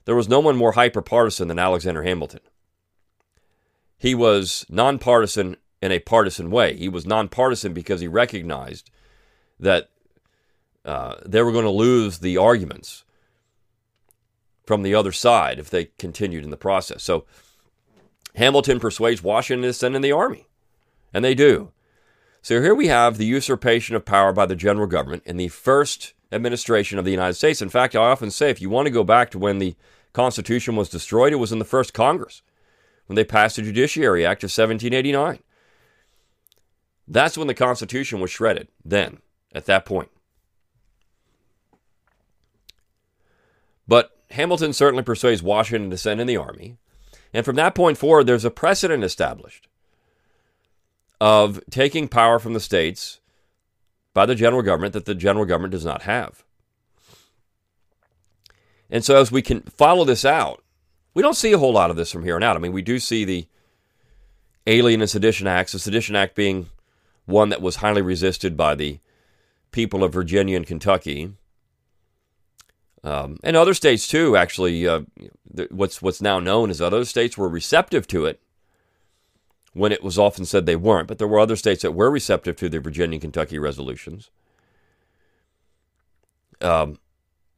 There 0.06 0.16
was 0.16 0.28
no 0.28 0.40
one 0.40 0.56
more 0.56 0.72
hyper 0.72 1.02
partisan 1.02 1.48
than 1.48 1.58
Alexander 1.58 2.02
Hamilton. 2.02 2.40
He 4.00 4.14
was 4.14 4.64
nonpartisan 4.70 5.58
in 5.82 5.92
a 5.92 5.98
partisan 5.98 6.50
way. 6.50 6.74
He 6.74 6.88
was 6.88 7.04
nonpartisan 7.04 7.74
because 7.74 8.00
he 8.00 8.08
recognized 8.08 8.90
that 9.60 9.90
uh, 10.86 11.16
they 11.26 11.42
were 11.42 11.52
going 11.52 11.66
to 11.66 11.70
lose 11.70 12.20
the 12.20 12.38
arguments 12.38 13.04
from 14.64 14.82
the 14.82 14.94
other 14.94 15.12
side 15.12 15.58
if 15.58 15.68
they 15.68 15.90
continued 15.98 16.44
in 16.44 16.50
the 16.50 16.56
process. 16.56 17.02
So, 17.02 17.26
Hamilton 18.36 18.80
persuades 18.80 19.22
Washington 19.22 19.68
to 19.68 19.72
send 19.74 19.94
in 19.94 20.00
the 20.00 20.12
army, 20.12 20.46
and 21.12 21.22
they 21.22 21.34
do. 21.34 21.72
So 22.40 22.62
here 22.62 22.74
we 22.74 22.86
have 22.86 23.18
the 23.18 23.26
usurpation 23.26 23.96
of 23.96 24.06
power 24.06 24.32
by 24.32 24.46
the 24.46 24.56
general 24.56 24.86
government 24.86 25.24
in 25.26 25.36
the 25.36 25.48
first 25.48 26.14
administration 26.32 26.98
of 26.98 27.04
the 27.04 27.10
United 27.10 27.34
States. 27.34 27.60
In 27.60 27.68
fact, 27.68 27.94
I 27.94 27.98
often 27.98 28.30
say 28.30 28.48
if 28.48 28.62
you 28.62 28.70
want 28.70 28.86
to 28.86 28.90
go 28.90 29.04
back 29.04 29.30
to 29.32 29.38
when 29.38 29.58
the 29.58 29.74
Constitution 30.14 30.74
was 30.74 30.88
destroyed, 30.88 31.34
it 31.34 31.36
was 31.36 31.52
in 31.52 31.58
the 31.58 31.66
first 31.66 31.92
Congress 31.92 32.40
when 33.10 33.16
they 33.16 33.24
passed 33.24 33.56
the 33.56 33.62
Judiciary 33.62 34.24
Act 34.24 34.44
of 34.44 34.52
1789. 34.52 35.40
That's 37.08 37.36
when 37.36 37.48
the 37.48 37.54
Constitution 37.54 38.20
was 38.20 38.30
shredded, 38.30 38.68
then, 38.84 39.18
at 39.52 39.66
that 39.66 39.84
point. 39.84 40.10
But 43.88 44.16
Hamilton 44.30 44.72
certainly 44.72 45.02
persuades 45.02 45.42
Washington 45.42 45.90
to 45.90 45.98
send 45.98 46.20
in 46.20 46.28
the 46.28 46.36
army. 46.36 46.76
And 47.34 47.44
from 47.44 47.56
that 47.56 47.74
point 47.74 47.98
forward, 47.98 48.28
there's 48.28 48.44
a 48.44 48.48
precedent 48.48 49.02
established 49.02 49.66
of 51.20 51.60
taking 51.68 52.06
power 52.06 52.38
from 52.38 52.52
the 52.52 52.60
states 52.60 53.18
by 54.14 54.24
the 54.24 54.36
general 54.36 54.62
government 54.62 54.92
that 54.92 55.06
the 55.06 55.16
general 55.16 55.46
government 55.46 55.72
does 55.72 55.84
not 55.84 56.02
have. 56.02 56.44
And 58.88 59.04
so, 59.04 59.20
as 59.20 59.32
we 59.32 59.42
can 59.42 59.62
follow 59.62 60.04
this 60.04 60.24
out, 60.24 60.62
we 61.14 61.22
don't 61.22 61.36
see 61.36 61.52
a 61.52 61.58
whole 61.58 61.72
lot 61.72 61.90
of 61.90 61.96
this 61.96 62.12
from 62.12 62.24
here 62.24 62.36
on 62.36 62.42
out. 62.42 62.56
I 62.56 62.60
mean, 62.60 62.72
we 62.72 62.82
do 62.82 62.98
see 62.98 63.24
the 63.24 63.46
Alien 64.66 65.00
and 65.00 65.10
Sedition 65.10 65.46
Acts, 65.46 65.72
the 65.72 65.78
Sedition 65.78 66.14
Act 66.14 66.34
being 66.34 66.66
one 67.26 67.48
that 67.48 67.62
was 67.62 67.76
highly 67.76 68.02
resisted 68.02 68.56
by 68.56 68.74
the 68.74 68.98
people 69.72 70.04
of 70.04 70.12
Virginia 70.12 70.56
and 70.56 70.66
Kentucky, 70.66 71.32
um, 73.02 73.38
and 73.42 73.56
other 73.56 73.74
states 73.74 74.06
too. 74.06 74.36
Actually, 74.36 74.86
uh, 74.86 75.02
what's 75.70 76.02
what's 76.02 76.20
now 76.20 76.38
known 76.38 76.70
as 76.70 76.80
other 76.80 77.04
states 77.04 77.38
were 77.38 77.48
receptive 77.48 78.06
to 78.08 78.26
it 78.26 78.40
when 79.72 79.92
it 79.92 80.02
was 80.02 80.18
often 80.18 80.44
said 80.44 80.66
they 80.66 80.76
weren't. 80.76 81.08
But 81.08 81.18
there 81.18 81.28
were 81.28 81.38
other 81.38 81.56
states 81.56 81.82
that 81.82 81.92
were 81.92 82.10
receptive 82.10 82.56
to 82.56 82.68
the 82.68 82.80
Virginia 82.80 83.16
and 83.16 83.22
Kentucky 83.22 83.58
resolutions. 83.58 84.30
Um, 86.60 86.98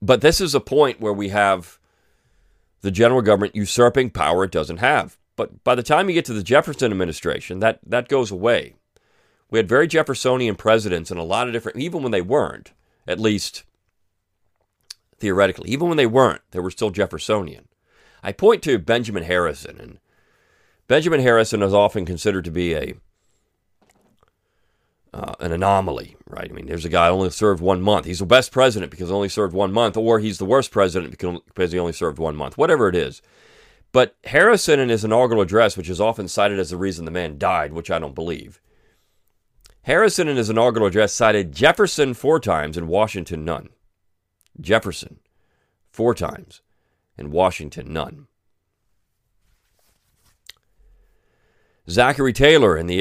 but 0.01 0.21
this 0.21 0.41
is 0.41 0.55
a 0.55 0.61
point 0.61 1.01
where 1.01 1.13
we 1.13 1.31
have 1.31 1.79
the 2.83 2.91
general 2.91 3.23
government 3.23 3.57
usurping 3.57 4.11
power 4.11 4.45
it 4.45 4.51
doesn't 4.51 4.79
have. 4.79 5.17
But 5.35 5.65
by 5.65 5.75
the 5.75 5.83
time 5.83 6.09
you 6.09 6.15
get 6.15 6.25
to 6.27 6.35
the 6.35 6.43
Jefferson 6.43 6.93
administration, 6.93 7.61
that, 7.61 7.81
that 7.87 8.09
goes 8.09 8.31
away. 8.31 8.75
We 9.51 9.59
had 9.59 9.69
very 9.69 9.87
Jeffersonian 9.87 10.57
presidents 10.57 11.11
and 11.11 11.19
a 11.19 11.25
lot 11.25 11.47
of 11.47 11.53
different, 11.53 11.79
even 11.79 12.03
when 12.03 12.13
they 12.13 12.23
weren't, 12.23 12.73
at 13.07 13.21
least 13.21 13.65
theoretically, 15.19 15.71
even 15.71 15.89
when 15.89 15.97
they 15.97 16.07
weren't, 16.07 16.43
they 16.51 16.61
were 16.61 16.71
still 16.71 16.91
Jeffersonian. 16.91 17.69
I 18.23 18.33
point 18.33 18.63
to 18.65 18.79
Benjamin 18.79 19.25
Harrison, 19.25 19.79
and 19.81 19.99
Benjamin 20.87 21.21
Harrison 21.21 21.63
is 21.63 21.75
often 21.75 22.05
considered 22.05 22.45
to 22.45 22.51
be 22.51 22.75
a 22.75 22.95
uh, 25.15 25.35
an 25.41 25.53
anomaly, 25.53 26.17
right? 26.27 26.51
I 26.51 26.55
mean, 26.55 26.67
there's 26.67 26.85
a 26.85 26.91
guy 26.91 27.09
only 27.09 27.31
served 27.31 27.63
one 27.63 27.83
month. 27.83 28.07
He's 28.07 28.21
the 28.21 28.27
best 28.27 28.51
president 28.51 28.91
because 28.91 29.09
he 29.09 29.15
only 29.15 29.29
served 29.29 29.55
one 29.55 29.73
month, 29.73 29.97
or 29.97 30.19
he's 30.19 30.39
the 30.39 30.45
worst 30.45 30.71
president 30.71 31.11
because 31.11 31.73
he 31.73 31.79
only 31.79 31.93
served 31.93 32.19
one 32.19 32.37
month, 32.37 32.57
whatever 32.57 32.89
it 32.89 32.97
is. 32.97 33.21
But 33.93 34.17
Harrison, 34.25 34.81
in 34.81 34.89
his 34.89 35.05
inaugural 35.05 35.43
address, 35.43 35.77
which 35.77 35.91
is 35.91 36.01
often 36.01 36.29
cited 36.29 36.59
as 36.59 36.71
the 36.71 36.79
reason 36.79 37.05
the 37.05 37.11
man 37.11 37.37
died, 37.37 37.75
which 37.75 37.91
I 37.91 37.99
don't 37.99 38.15
believe, 38.15 38.61
Harrison, 39.83 40.29
in 40.29 40.37
his 40.37 40.49
inaugural 40.49 40.87
address, 40.87 41.13
cited 41.13 41.53
Jefferson 41.53 42.15
four 42.15 42.41
times 42.41 42.77
and 42.77 42.89
Washington 42.89 43.45
none. 43.45 43.69
Jefferson 44.61 45.19
four 45.91 46.15
times 46.15 46.63
and 47.19 47.33
Washington 47.33 47.93
none. 47.93 48.29
Zachary 51.91 52.33
Taylor 52.33 52.77
in 52.77 52.87
the 52.87 53.01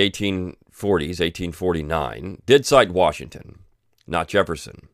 1840s, 0.82 1.20
1849, 1.20 2.42
did 2.46 2.66
cite 2.66 2.92
Washington, 2.92 3.60
not 4.08 4.28
Jefferson. 4.28 4.88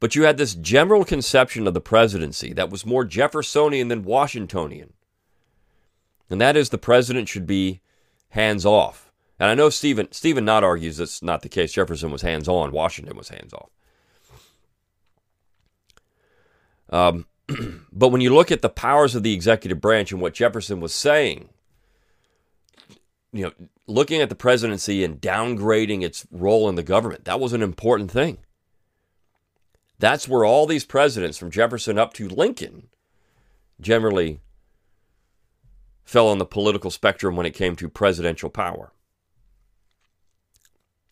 But 0.00 0.14
you 0.14 0.24
had 0.24 0.36
this 0.36 0.54
general 0.54 1.04
conception 1.04 1.66
of 1.66 1.74
the 1.74 1.80
presidency 1.80 2.52
that 2.52 2.70
was 2.70 2.84
more 2.84 3.04
Jeffersonian 3.04 3.88
than 3.88 4.02
Washingtonian. 4.02 4.92
And 6.28 6.40
that 6.40 6.56
is 6.56 6.70
the 6.70 6.78
president 6.78 7.28
should 7.28 7.46
be 7.46 7.80
hands 8.30 8.66
off. 8.66 9.12
And 9.38 9.50
I 9.50 9.54
know 9.54 9.70
Stephen 9.70 10.08
Stephen 10.10 10.44
Knott 10.44 10.64
argues 10.64 10.98
that's 10.98 11.22
not 11.22 11.42
the 11.42 11.48
case. 11.48 11.72
Jefferson 11.72 12.10
was 12.10 12.22
hands 12.22 12.48
on, 12.48 12.72
Washington 12.72 13.16
was 13.16 13.28
hands 13.28 13.52
off. 13.52 13.70
Um, 16.90 17.26
but 17.92 18.08
when 18.08 18.20
you 18.20 18.34
look 18.34 18.52
at 18.52 18.62
the 18.62 18.68
powers 18.68 19.14
of 19.14 19.22
the 19.22 19.34
executive 19.34 19.80
branch 19.80 20.12
and 20.12 20.20
what 20.20 20.34
Jefferson 20.34 20.80
was 20.80 20.94
saying 20.94 21.48
you 23.34 23.42
know, 23.42 23.52
looking 23.86 24.20
at 24.20 24.28
the 24.28 24.34
presidency 24.34 25.04
and 25.04 25.20
downgrading 25.20 26.02
its 26.02 26.26
role 26.30 26.68
in 26.68 26.74
the 26.74 26.82
government, 26.82 27.24
that 27.24 27.40
was 27.40 27.52
an 27.52 27.62
important 27.62 28.10
thing. 28.10 28.38
That's 29.98 30.28
where 30.28 30.44
all 30.44 30.66
these 30.66 30.84
presidents 30.84 31.38
from 31.38 31.50
Jefferson 31.50 31.98
up 31.98 32.12
to 32.14 32.28
Lincoln 32.28 32.88
generally 33.80 34.40
fell 36.04 36.28
on 36.28 36.38
the 36.38 36.46
political 36.46 36.90
spectrum 36.90 37.36
when 37.36 37.46
it 37.46 37.54
came 37.54 37.76
to 37.76 37.88
presidential 37.88 38.50
power. 38.50 38.92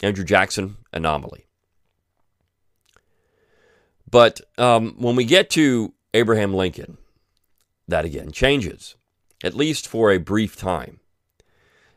Andrew 0.02 0.25
Jackson, 0.25 0.76
anomaly. 0.93 1.47
But 4.11 4.41
um, 4.59 4.97
when 4.99 5.17
we 5.17 5.25
get 5.25 5.49
to 5.50 5.95
Abraham 6.12 6.52
Lincoln, 6.52 6.99
that 7.88 8.05
again 8.05 8.31
changes, 8.31 8.97
at 9.43 9.55
least 9.55 9.88
for 9.88 10.11
a 10.11 10.19
brief 10.19 10.57
time. 10.57 11.00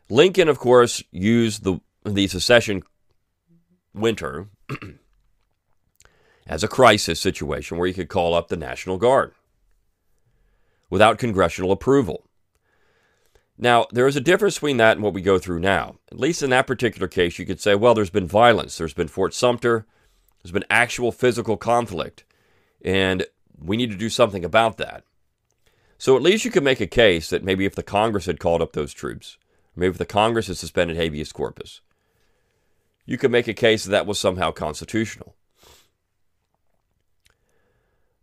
Lincoln, 0.08 0.48
of 0.48 0.58
course, 0.58 1.02
used 1.10 1.64
the, 1.64 1.80
the 2.04 2.28
secession 2.28 2.82
winter 3.92 4.48
as 6.46 6.62
a 6.62 6.68
crisis 6.68 7.20
situation 7.20 7.76
where 7.76 7.88
he 7.88 7.94
could 7.94 8.08
call 8.08 8.34
up 8.34 8.48
the 8.48 8.56
National 8.56 8.98
Guard 8.98 9.32
without 10.90 11.18
congressional 11.18 11.72
approval. 11.72 12.26
Now, 13.58 13.86
there 13.90 14.06
is 14.06 14.16
a 14.16 14.20
difference 14.20 14.56
between 14.56 14.76
that 14.76 14.96
and 14.96 15.02
what 15.02 15.14
we 15.14 15.22
go 15.22 15.38
through 15.38 15.60
now. 15.60 15.96
At 16.12 16.20
least 16.20 16.42
in 16.42 16.50
that 16.50 16.66
particular 16.66 17.08
case, 17.08 17.38
you 17.38 17.46
could 17.46 17.60
say, 17.60 17.74
well, 17.74 17.94
there's 17.94 18.10
been 18.10 18.26
violence. 18.28 18.76
There's 18.76 18.92
been 18.92 19.08
Fort 19.08 19.32
Sumter. 19.32 19.86
There's 20.42 20.52
been 20.52 20.64
actual 20.68 21.10
physical 21.10 21.56
conflict. 21.56 22.24
And 22.84 23.24
we 23.58 23.76
need 23.76 23.90
to 23.90 23.96
do 23.96 24.10
something 24.10 24.44
about 24.44 24.76
that. 24.76 25.04
So 25.98 26.14
at 26.16 26.22
least 26.22 26.44
you 26.44 26.50
could 26.50 26.62
make 26.62 26.80
a 26.80 26.86
case 26.86 27.30
that 27.30 27.42
maybe 27.42 27.64
if 27.64 27.74
the 27.74 27.82
Congress 27.82 28.26
had 28.26 28.38
called 28.38 28.60
up 28.60 28.74
those 28.74 28.92
troops, 28.92 29.38
if 29.76 29.98
the 29.98 30.06
Congress 30.06 30.46
had 30.46 30.56
suspended 30.56 30.96
habeas 30.96 31.32
corpus, 31.32 31.80
you 33.04 33.18
could 33.18 33.30
make 33.30 33.48
a 33.48 33.54
case 33.54 33.84
that 33.84 33.90
that 33.90 34.06
was 34.06 34.18
somehow 34.18 34.50
constitutional. 34.50 35.36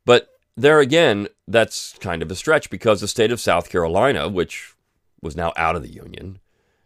But 0.05 0.29
there 0.55 0.79
again, 0.79 1.27
that's 1.47 1.97
kind 1.99 2.21
of 2.21 2.29
a 2.29 2.35
stretch 2.35 2.69
because 2.69 3.01
the 3.01 3.07
state 3.07 3.31
of 3.31 3.39
South 3.39 3.69
Carolina, 3.69 4.27
which 4.27 4.73
was 5.21 5.35
now 5.35 5.53
out 5.55 5.75
of 5.75 5.83
the 5.83 5.93
Union, 5.93 6.39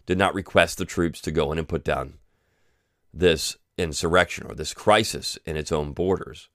did 0.05 0.17
not 0.17 0.35
request 0.35 0.77
the 0.77 0.85
troops 0.85 1.19
to 1.21 1.31
go 1.31 1.51
in 1.51 1.57
and 1.57 1.67
put 1.67 1.83
down 1.83 2.13
this 3.13 3.57
insurrection 3.77 4.45
or 4.47 4.55
this 4.55 4.73
crisis 4.73 5.37
in 5.45 5.57
its 5.57 5.71
own 5.71 5.91
borders. 5.91 6.49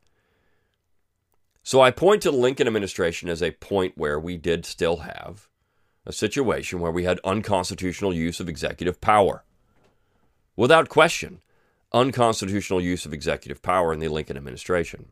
So 1.63 1.81
I 1.81 1.91
point 1.91 2.23
to 2.23 2.31
the 2.31 2.37
Lincoln 2.37 2.67
administration 2.67 3.29
as 3.29 3.43
a 3.43 3.53
point 3.53 3.97
where 3.97 4.19
we 4.19 4.37
did 4.37 4.65
still 4.67 4.99
have 4.99 5.49
a 6.05 6.13
situation 6.13 6.81
where 6.81 6.93
we 6.93 7.05
had 7.05 7.21
unconstitutional 7.25 8.13
use 8.13 8.41
of 8.41 8.49
executive 8.49 9.01
power. 9.01 9.45
Without 10.57 10.89
question, 10.89 11.41
unconstitutional 11.93 12.81
use 12.81 13.07
of 13.07 13.13
executive 13.13 13.63
power 13.63 13.93
in 13.93 14.01
the 14.01 14.09
Lincoln 14.09 14.37
administration. 14.37 15.07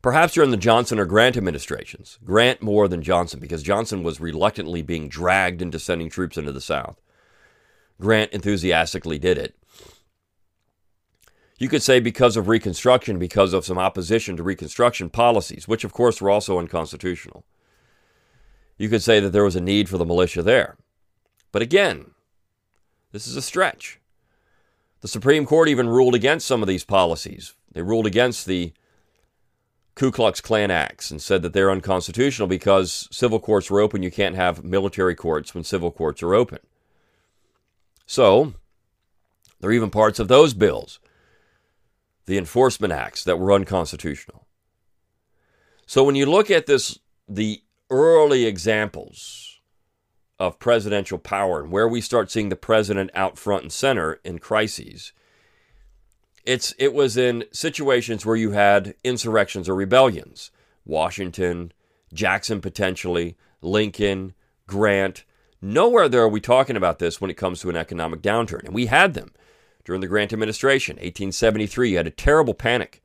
Perhaps 0.00 0.34
during 0.34 0.50
the 0.50 0.56
Johnson 0.56 0.98
or 0.98 1.06
Grant 1.06 1.36
administrations, 1.36 2.18
Grant 2.24 2.62
more 2.62 2.86
than 2.86 3.02
Johnson, 3.02 3.40
because 3.40 3.62
Johnson 3.62 4.02
was 4.02 4.20
reluctantly 4.20 4.82
being 4.82 5.08
dragged 5.08 5.60
into 5.60 5.78
sending 5.78 6.08
troops 6.08 6.36
into 6.36 6.52
the 6.52 6.60
South. 6.60 7.00
Grant 8.00 8.32
enthusiastically 8.32 9.18
did 9.18 9.38
it. 9.38 9.56
You 11.58 11.68
could 11.68 11.82
say 11.82 11.98
because 11.98 12.36
of 12.36 12.46
Reconstruction, 12.46 13.18
because 13.18 13.52
of 13.52 13.64
some 13.64 13.78
opposition 13.78 14.36
to 14.36 14.44
Reconstruction 14.44 15.10
policies, 15.10 15.66
which 15.66 15.82
of 15.82 15.92
course 15.92 16.20
were 16.20 16.30
also 16.30 16.58
unconstitutional 16.58 17.44
you 18.78 18.88
could 18.88 19.02
say 19.02 19.20
that 19.20 19.30
there 19.30 19.44
was 19.44 19.56
a 19.56 19.60
need 19.60 19.88
for 19.88 19.98
the 19.98 20.06
militia 20.06 20.42
there. 20.42 20.76
But 21.52 21.62
again, 21.62 22.12
this 23.12 23.26
is 23.26 23.36
a 23.36 23.42
stretch. 23.42 24.00
The 25.00 25.08
Supreme 25.08 25.46
Court 25.46 25.68
even 25.68 25.88
ruled 25.88 26.14
against 26.14 26.46
some 26.46 26.62
of 26.62 26.68
these 26.68 26.84
policies. 26.84 27.54
They 27.72 27.82
ruled 27.82 28.06
against 28.06 28.46
the 28.46 28.72
Ku 29.94 30.12
Klux 30.12 30.40
Klan 30.40 30.70
acts 30.70 31.10
and 31.10 31.20
said 31.20 31.42
that 31.42 31.52
they're 31.52 31.70
unconstitutional 31.70 32.46
because 32.46 33.08
civil 33.10 33.40
courts 33.40 33.70
are 33.70 33.80
open. 33.80 34.02
You 34.02 34.12
can't 34.12 34.36
have 34.36 34.64
military 34.64 35.16
courts 35.16 35.54
when 35.54 35.64
civil 35.64 35.90
courts 35.90 36.22
are 36.22 36.34
open. 36.34 36.60
So, 38.06 38.54
there 39.60 39.70
are 39.70 39.74
even 39.74 39.90
parts 39.90 40.18
of 40.18 40.28
those 40.28 40.54
bills, 40.54 41.00
the 42.26 42.38
enforcement 42.38 42.92
acts, 42.92 43.24
that 43.24 43.38
were 43.38 43.52
unconstitutional. 43.52 44.46
So, 45.86 46.04
when 46.04 46.14
you 46.14 46.26
look 46.26 46.50
at 46.50 46.66
this, 46.66 46.98
the 47.28 47.60
early 47.90 48.44
examples 48.44 49.60
of 50.38 50.58
presidential 50.58 51.18
power 51.18 51.62
and 51.62 51.72
where 51.72 51.88
we 51.88 52.00
start 52.00 52.30
seeing 52.30 52.48
the 52.48 52.56
president 52.56 53.10
out 53.14 53.38
front 53.38 53.62
and 53.62 53.72
center 53.72 54.20
in 54.24 54.38
crises. 54.38 55.12
It's 56.44 56.74
it 56.78 56.94
was 56.94 57.16
in 57.16 57.44
situations 57.52 58.24
where 58.24 58.36
you 58.36 58.52
had 58.52 58.94
insurrections 59.04 59.68
or 59.68 59.74
rebellions. 59.74 60.50
Washington, 60.86 61.72
Jackson 62.12 62.60
potentially, 62.60 63.36
Lincoln, 63.60 64.34
Grant. 64.66 65.24
Nowhere 65.60 66.08
there 66.08 66.22
are 66.22 66.28
we 66.28 66.40
talking 66.40 66.76
about 66.76 67.00
this 67.00 67.20
when 67.20 67.30
it 67.30 67.36
comes 67.36 67.60
to 67.60 67.68
an 67.68 67.76
economic 67.76 68.22
downturn. 68.22 68.64
And 68.64 68.74
we 68.74 68.86
had 68.86 69.14
them 69.14 69.32
during 69.84 70.00
the 70.00 70.06
Grant 70.06 70.32
administration, 70.32 70.96
1873. 70.96 71.90
You 71.90 71.96
had 71.96 72.06
a 72.06 72.10
terrible 72.10 72.54
panic, 72.54 73.02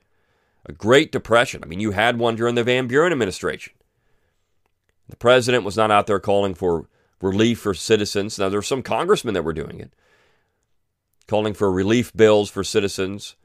a 0.66 0.72
Great 0.72 1.12
Depression. 1.12 1.64
I 1.64 1.68
mean, 1.68 1.80
you 1.80 1.92
had 1.92 2.20
one 2.20 2.36
during 2.36 2.56
the 2.56 2.64
Van 2.64 2.88
Buren 2.88 3.12
administration. 3.12 3.74
The 5.10 5.16
president 5.16 5.64
was 5.64 5.78
not 5.78 5.92
out 5.92 6.08
there 6.08 6.20
calling 6.20 6.54
for 6.54 6.88
relief 7.22 7.60
for 7.60 7.74
citizens. 7.74 8.38
Now, 8.38 8.50
there 8.50 8.60
were 8.60 8.64
some 8.64 8.84
congressmen 8.84 9.34
that 9.34 9.44
were 9.44 9.54
doing 9.54 9.80
it, 9.80 9.94
calling 11.28 11.54
for 11.54 11.72
relief 11.72 12.14
bills 12.14 12.50
for 12.50 12.64
citizens. 12.64 13.36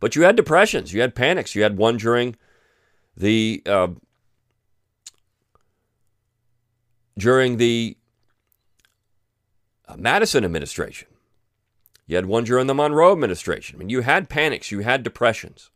But 0.00 0.16
you 0.16 0.22
had 0.22 0.36
depressions, 0.36 0.92
you 0.92 1.00
had 1.00 1.14
panics. 1.14 1.54
You 1.54 1.62
had 1.62 1.76
one 1.76 1.96
during 1.96 2.36
the 3.16 3.62
uh, 3.66 3.88
during 7.16 7.58
the 7.58 7.96
uh, 9.86 9.96
Madison 9.96 10.44
administration. 10.44 11.08
You 12.06 12.16
had 12.16 12.26
one 12.26 12.44
during 12.44 12.66
the 12.66 12.74
Monroe 12.74 13.12
administration. 13.12 13.76
I 13.76 13.78
mean, 13.78 13.88
you 13.88 14.00
had 14.00 14.28
panics, 14.28 14.70
you 14.70 14.80
had 14.80 15.02
depressions. 15.02 15.70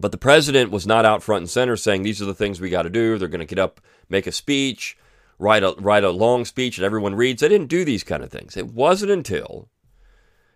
But 0.00 0.12
the 0.12 0.18
president 0.18 0.70
was 0.70 0.86
not 0.86 1.04
out 1.04 1.22
front 1.22 1.42
and 1.42 1.50
center 1.50 1.76
saying 1.76 2.02
these 2.02 2.22
are 2.22 2.26
the 2.26 2.34
things 2.34 2.58
we 2.58 2.70
got 2.70 2.82
to 2.82 2.90
do. 2.90 3.18
They're 3.18 3.28
going 3.28 3.40
to 3.40 3.44
get 3.44 3.58
up, 3.58 3.82
make 4.08 4.26
a 4.26 4.32
speech, 4.32 4.96
write 5.38 5.62
a 5.62 5.74
write 5.78 6.04
a 6.04 6.10
long 6.10 6.46
speech 6.46 6.78
that 6.78 6.84
everyone 6.86 7.14
reads. 7.14 7.42
They 7.42 7.48
didn't 7.48 7.68
do 7.68 7.84
these 7.84 8.02
kind 8.02 8.22
of 8.22 8.30
things. 8.30 8.56
It 8.56 8.72
wasn't 8.72 9.12
until, 9.12 9.68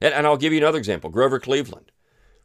and, 0.00 0.14
and 0.14 0.26
I'll 0.26 0.38
give 0.38 0.54
you 0.54 0.58
another 0.58 0.78
example: 0.78 1.10
Grover 1.10 1.38
Cleveland, 1.38 1.92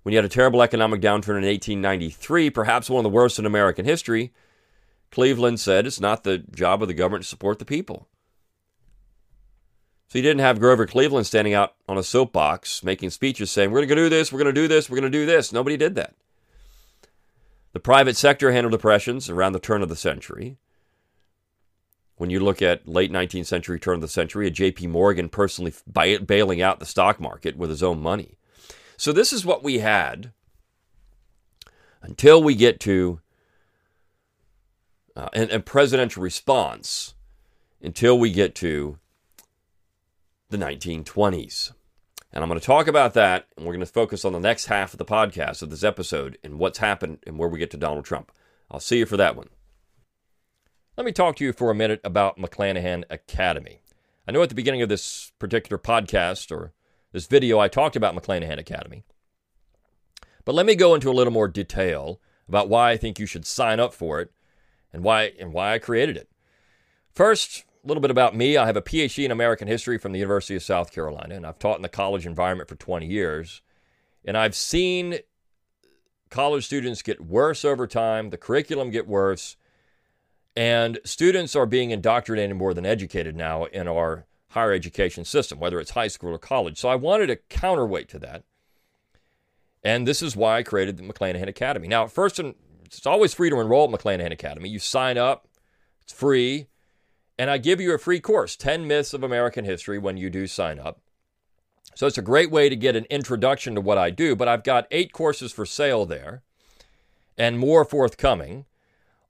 when 0.03 0.12
you 0.12 0.18
had 0.18 0.25
a 0.25 0.29
terrible 0.29 0.62
economic 0.62 1.00
downturn 1.00 1.39
in 1.39 1.46
1893, 1.46 2.50
perhaps 2.50 2.89
one 2.89 3.00
of 3.00 3.10
the 3.10 3.15
worst 3.15 3.39
in 3.39 3.46
American 3.46 3.86
history. 3.86 4.34
Cleveland 5.10 5.60
said 5.60 5.88
it's 5.88 6.01
not 6.01 6.24
the 6.24 6.38
job 6.38 6.84
of 6.84 6.88
the 6.88 6.94
government 6.94 7.24
to 7.24 7.29
support 7.29 7.58
the 7.58 7.65
people. 7.65 8.08
So 10.10 10.20
you 10.20 10.22
didn't 10.22 10.41
have 10.41 10.60
Grover 10.60 10.86
Cleveland 10.86 11.25
standing 11.27 11.53
out 11.53 11.75
on 11.88 11.98
a 11.98 12.03
soapbox 12.03 12.84
making 12.84 13.12
speeches 13.12 13.50
saying, 13.50 13.72
We're 13.72 13.79
going 13.79 13.89
to 13.89 13.96
do 13.96 14.10
this, 14.10 14.32
we're 14.32 14.39
going 14.39 14.53
to 14.53 14.62
do 14.62 14.68
this, 14.68 14.89
we're 14.89 15.00
going 15.00 15.12
to 15.12 15.18
do 15.18 15.25
this. 15.25 15.53
Nobody 15.53 15.77
did 15.77 15.96
that. 15.96 16.13
The 17.73 17.79
private 17.79 18.17
sector 18.17 18.51
handled 18.51 18.71
depressions 18.71 19.29
around 19.29 19.53
the 19.53 19.59
turn 19.59 19.81
of 19.81 19.89
the 19.89 19.95
century. 19.95 20.57
When 22.15 22.29
you 22.29 22.39
look 22.39 22.61
at 22.61 22.88
late 22.88 23.11
19th 23.11 23.45
century, 23.45 23.79
turn 23.79 23.95
of 23.95 24.01
the 24.01 24.07
century, 24.07 24.47
a 24.47 24.51
J.P. 24.51 24.88
Morgan 24.88 25.29
personally 25.29 25.73
bailing 25.91 26.61
out 26.61 26.79
the 26.79 26.85
stock 26.85 27.19
market 27.19 27.55
with 27.55 27.69
his 27.69 27.83
own 27.83 28.01
money. 28.01 28.38
So 28.97 29.13
this 29.13 29.31
is 29.31 29.45
what 29.45 29.63
we 29.63 29.79
had 29.79 30.33
until 32.01 32.43
we 32.43 32.55
get 32.55 32.79
to 32.81 33.21
uh, 35.15 35.29
and, 35.33 35.49
and 35.49 35.65
presidential 35.65 36.23
response 36.23 37.13
until 37.81 38.17
we 38.17 38.31
get 38.31 38.55
to 38.55 38.97
the 40.49 40.57
1920s. 40.57 41.73
And 42.31 42.43
I'm 42.43 42.50
going 42.50 42.59
to 42.59 42.65
talk 42.65 42.88
about 42.88 43.15
that, 43.15 43.48
and 43.57 43.65
we're 43.65 43.74
going 43.74 43.79
to 43.86 43.91
focus 43.91 44.24
on 44.24 44.33
the 44.33 44.39
next 44.39 44.67
half 44.67 44.93
of 44.93 45.00
the 45.00 45.05
podcast 45.05 45.62
of 45.62 45.71
this 45.71 45.83
episode 45.83 46.38
and 46.43 46.59
what's 46.59 46.77
happened 46.77 47.19
and 47.25 47.39
where 47.39 47.50
we 47.50 47.57
get 47.57 47.71
to 47.71 47.77
Donald 47.77 48.05
Trump. 48.05 48.31
I'll 48.69 48.79
see 48.79 49.00
you 49.00 49.07
for 49.07 49.17
that 49.17 49.36
one. 49.36 49.50
Let 50.95 51.05
me 51.05 51.12
talk 51.12 51.38
to 51.38 51.43
you 51.43 51.53
for 51.53 51.71
a 51.71 51.75
minute 51.75 52.01
about 52.03 52.38
McClanahan 52.38 53.03
Academy. 53.09 53.81
I 54.27 54.31
know 54.31 54.43
at 54.43 54.50
the 54.50 54.55
beginning 54.55 54.83
of 54.83 54.89
this 54.89 55.31
particular 55.39 55.79
podcast 55.79 56.51
or 56.51 56.74
this 57.13 57.25
video, 57.25 57.57
I 57.57 57.67
talked 57.67 57.95
about 57.95 58.15
McClanahan 58.15 58.59
Academy. 58.59 59.03
But 60.45 60.53
let 60.53 60.67
me 60.67 60.75
go 60.75 60.93
into 60.93 61.09
a 61.09 61.13
little 61.13 61.33
more 61.33 61.48
detail 61.48 62.21
about 62.48 62.69
why 62.69 62.91
I 62.91 62.98
think 62.98 63.17
you 63.17 63.25
should 63.25 63.48
sign 63.48 63.79
up 63.79 63.93
for 63.93 64.19
it 64.19 64.31
and 64.93 65.03
why 65.03 65.31
and 65.39 65.53
why 65.53 65.74
I 65.74 65.79
created 65.79 66.17
it. 66.17 66.29
First, 67.12 67.63
a 67.83 67.88
little 67.88 68.01
bit 68.01 68.12
about 68.12 68.36
me. 68.36 68.57
I 68.57 68.65
have 68.65 68.77
a 68.77 68.81
PhD 68.81 69.25
in 69.25 69.31
American 69.31 69.67
history 69.67 69.98
from 69.98 70.12
the 70.12 70.19
University 70.19 70.55
of 70.55 70.63
South 70.63 70.91
Carolina, 70.91 71.36
and 71.36 71.45
I've 71.45 71.59
taught 71.59 71.77
in 71.77 71.81
the 71.81 71.89
college 71.89 72.25
environment 72.25 72.69
for 72.69 72.75
20 72.75 73.05
years. 73.05 73.62
And 74.25 74.38
I've 74.38 74.55
seen 74.55 75.19
college 76.29 76.65
students 76.65 77.01
get 77.01 77.21
worse 77.21 77.63
over 77.63 77.88
time, 77.88 78.29
the 78.29 78.38
curriculum 78.38 78.91
get 78.91 79.07
worse, 79.07 79.55
and 80.55 81.00
students 81.05 81.55
are 81.55 81.65
being 81.65 81.91
indoctrinated 81.91 82.55
more 82.55 82.74
than 82.74 82.86
educated 82.86 83.36
now 83.36 83.65
in 83.65 83.88
our 83.88 84.25
higher 84.50 84.74
education 84.74 85.24
system, 85.24 85.59
whether 85.59 85.79
it's 85.79 85.91
high 85.91 86.07
school 86.07 86.31
or 86.31 86.38
college. 86.38 86.77
So 86.77 86.89
I 86.89 86.95
wanted 86.95 87.29
a 87.29 87.38
counterweight 87.38 88.09
to 88.09 88.19
that. 88.19 88.43
And 89.83 90.07
this 90.07 90.21
is 90.21 90.36
why 90.36 90.57
I 90.57 90.63
created 90.63 90.98
the 90.98 91.03
McClanahan 91.03 91.48
Academy. 91.48 91.88
Now, 91.88 92.07
first, 92.07 92.39
and 92.39 92.55
it's 92.83 93.05
always 93.05 93.33
free 93.33 93.50
to 93.50 93.59
enroll 93.59 93.91
at 93.91 93.98
McClanahan 93.98 94.33
Academy. 94.33 94.67
You 94.67 94.79
sign 94.79 95.17
up, 95.17 95.48
it's 96.01 96.12
free. 96.12 96.67
And 97.39 97.50
I 97.50 97.58
give 97.58 97.79
you 97.79 97.93
a 97.93 97.98
free 97.98 98.19
course 98.19 98.58
10 98.58 98.86
Myths 98.86 99.13
of 99.13 99.24
American 99.24 99.63
History 99.63 99.98
when 99.98 100.17
you 100.17 100.29
do 100.29 100.46
sign 100.46 100.77
up. 100.77 101.00
So 101.96 102.05
it's 102.05 102.17
a 102.17 102.22
great 102.22 102.51
way 102.51 102.67
to 102.67 102.75
get 102.75 102.98
an 102.98 103.05
introduction 103.10 103.75
to 103.75 103.81
what 103.81 103.98
I 103.98 104.09
do, 104.09 104.35
but 104.35 104.50
I've 104.50 104.63
got 104.63 104.87
eight 104.92 105.13
courses 105.13 105.53
for 105.53 105.66
sale 105.66 106.05
there 106.05 106.44
and 107.37 107.57
more 107.57 107.85
forthcoming. 107.85 108.66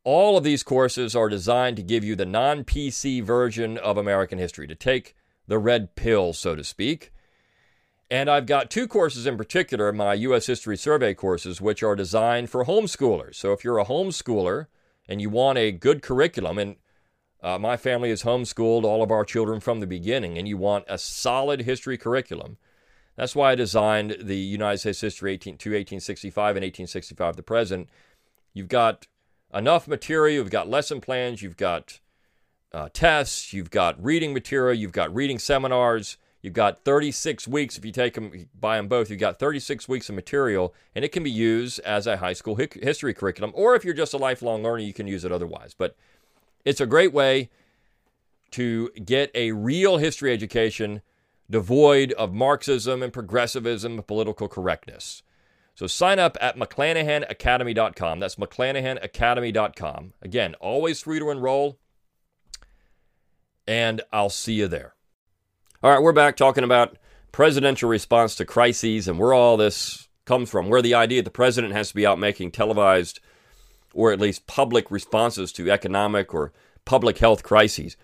All 0.04 0.38
of 0.38 0.44
these 0.44 0.64
courses 0.64 1.16
are 1.16 1.30
designed 1.30 1.78
to 1.78 1.84
give 1.84 2.04
you 2.04 2.16
the 2.16 2.26
non 2.26 2.64
PC 2.64 3.24
version 3.24 3.78
of 3.78 3.96
American 3.96 4.40
history, 4.40 4.66
to 4.66 4.76
take 4.76 5.16
the 5.48 5.60
red 5.60 5.96
pill, 5.96 6.34
so 6.34 6.56
to 6.56 6.64
speak. 6.64 7.14
And 8.10 8.28
I've 8.28 8.48
got 8.48 8.72
two 8.72 8.88
courses 8.88 9.28
in 9.28 9.38
particular, 9.38 9.94
my 9.94 10.16
U.S. 10.16 10.48
History 10.48 10.78
Survey 10.78 11.14
courses, 11.14 11.62
which 11.62 11.84
are 11.84 11.96
designed 11.96 12.50
for 12.50 12.66
homeschoolers. 12.66 13.36
So 13.36 13.54
if 13.54 13.64
you're 13.64 13.78
a 13.78 13.86
homeschooler 13.86 14.66
and 15.08 15.22
you 15.22 15.30
want 15.30 15.60
a 15.60 15.72
good 15.72 16.02
curriculum, 16.02 16.58
and 16.58 16.78
uh, 17.42 17.58
my 17.58 17.78
family 17.78 18.10
has 18.10 18.24
homeschooled 18.24 18.84
all 18.84 19.02
of 19.02 19.12
our 19.12 19.24
children 19.24 19.60
from 19.60 19.80
the 19.80 19.88
beginning, 19.88 20.38
and 20.38 20.48
you 20.48 20.58
want 20.58 20.86
a 20.88 20.98
solid 20.98 21.62
history 21.62 21.98
curriculum. 21.98 22.58
That's 23.16 23.36
why 23.36 23.52
I 23.52 23.56
designed 23.56 24.18
the 24.22 24.38
United 24.38 24.80
States 24.80 25.02
History 25.02 25.34
18, 25.34 25.58
to 25.58 25.70
1865 25.70 26.56
and 26.56 26.64
1865 26.64 27.34
to 27.34 27.38
the 27.38 27.44
present. 27.44 27.90
You've 28.54 28.68
got 28.68 29.08
enough 29.54 29.88
material, 29.88 30.36
you've 30.36 30.52
got 30.52 30.70
lesson 30.70 31.02
plans, 31.02 31.42
you've 31.42 31.58
got 31.58 32.00
uh, 32.74 32.90
tests, 32.94 33.54
you've 33.54 33.72
got 33.72 34.02
reading 34.04 34.34
material, 34.34 34.78
you've 34.78 34.92
got 34.92 35.14
reading 35.14 35.40
seminars, 35.40 36.18
you've 36.42 36.54
got 36.54 36.84
36 36.84 37.48
weeks. 37.48 37.78
If 37.78 37.86
you 37.86 37.92
take 37.92 38.14
them, 38.14 38.48
buy 38.58 38.78
them 38.78 38.88
both, 38.88 39.10
you've 39.10 39.20
got 39.20 39.40
36 39.40 39.88
weeks 39.88 40.10
of 40.10 40.16
material, 40.16 40.74
and 40.94 41.04
it 41.04 41.12
can 41.12 41.24
be 41.24 41.32
used 41.32 41.80
as 41.82 42.06
a 42.06 42.18
high 42.18 42.34
school 42.34 42.56
history 42.56 43.14
curriculum. 43.14 43.52
Or 43.56 43.76
if 43.76 43.84
you're 43.84 43.94
just 43.94 44.14
a 44.14 44.18
lifelong 44.18 44.64
learner, 44.64 44.80
you 44.80 44.94
can 44.94 45.08
use 45.08 45.26
it 45.26 45.32
otherwise. 45.32 45.74
But 45.74 45.96
it's 46.66 46.82
a 46.82 46.86
great 46.86 47.14
way 47.14 47.50
to 48.52 48.90
get 49.06 49.32
a 49.36 49.52
real 49.52 49.98
history 49.98 50.34
education 50.34 51.02
devoid 51.50 52.12
of 52.14 52.34
Marxism 52.34 53.02
and 53.02 53.12
progressivism 53.12 53.94
and 53.94 54.08
political 54.08 54.48
correctness. 54.48 55.24
So 55.76 55.88
sign 55.88 56.20
up 56.20 56.38
at 56.42 56.58
McClanahanacademy.com. 56.58 58.20
That's 58.20 58.36
McClanahanacademy.com. 58.36 60.14
Again, 60.22 60.56
always 60.56 61.02
free 61.02 61.20
to 61.20 61.30
enroll. 61.30 61.80
And 63.66 64.02
I'll 64.12 64.30
see 64.30 64.54
you 64.54 64.68
there. 64.68 64.96
All 65.82 65.92
right, 65.92 66.02
we're 66.02 66.12
back 66.12 66.36
talking 66.36 66.64
about 66.66 66.98
presidential 67.32 67.90
response 67.90 68.36
to 68.36 68.46
crises 68.46 69.08
and 69.08 69.18
where 69.18 69.34
all 69.34 69.56
this 69.56 70.10
comes 70.26 70.50
from, 70.50 70.70
where 70.70 70.82
the 70.82 70.96
idea 70.96 71.20
that 71.20 71.26
the 71.26 71.32
president 71.32 71.74
has 71.74 71.90
to 71.90 71.96
be 71.96 72.06
out 72.06 72.20
making 72.20 72.52
televised 72.52 73.20
or 73.94 74.12
at 74.12 74.20
least 74.20 74.48
public 74.48 74.92
responses 74.92 75.52
to 75.54 75.72
economic 75.72 76.34
or 76.34 76.54
public 76.86 77.18
health 77.18 77.44
crises, 77.44 77.98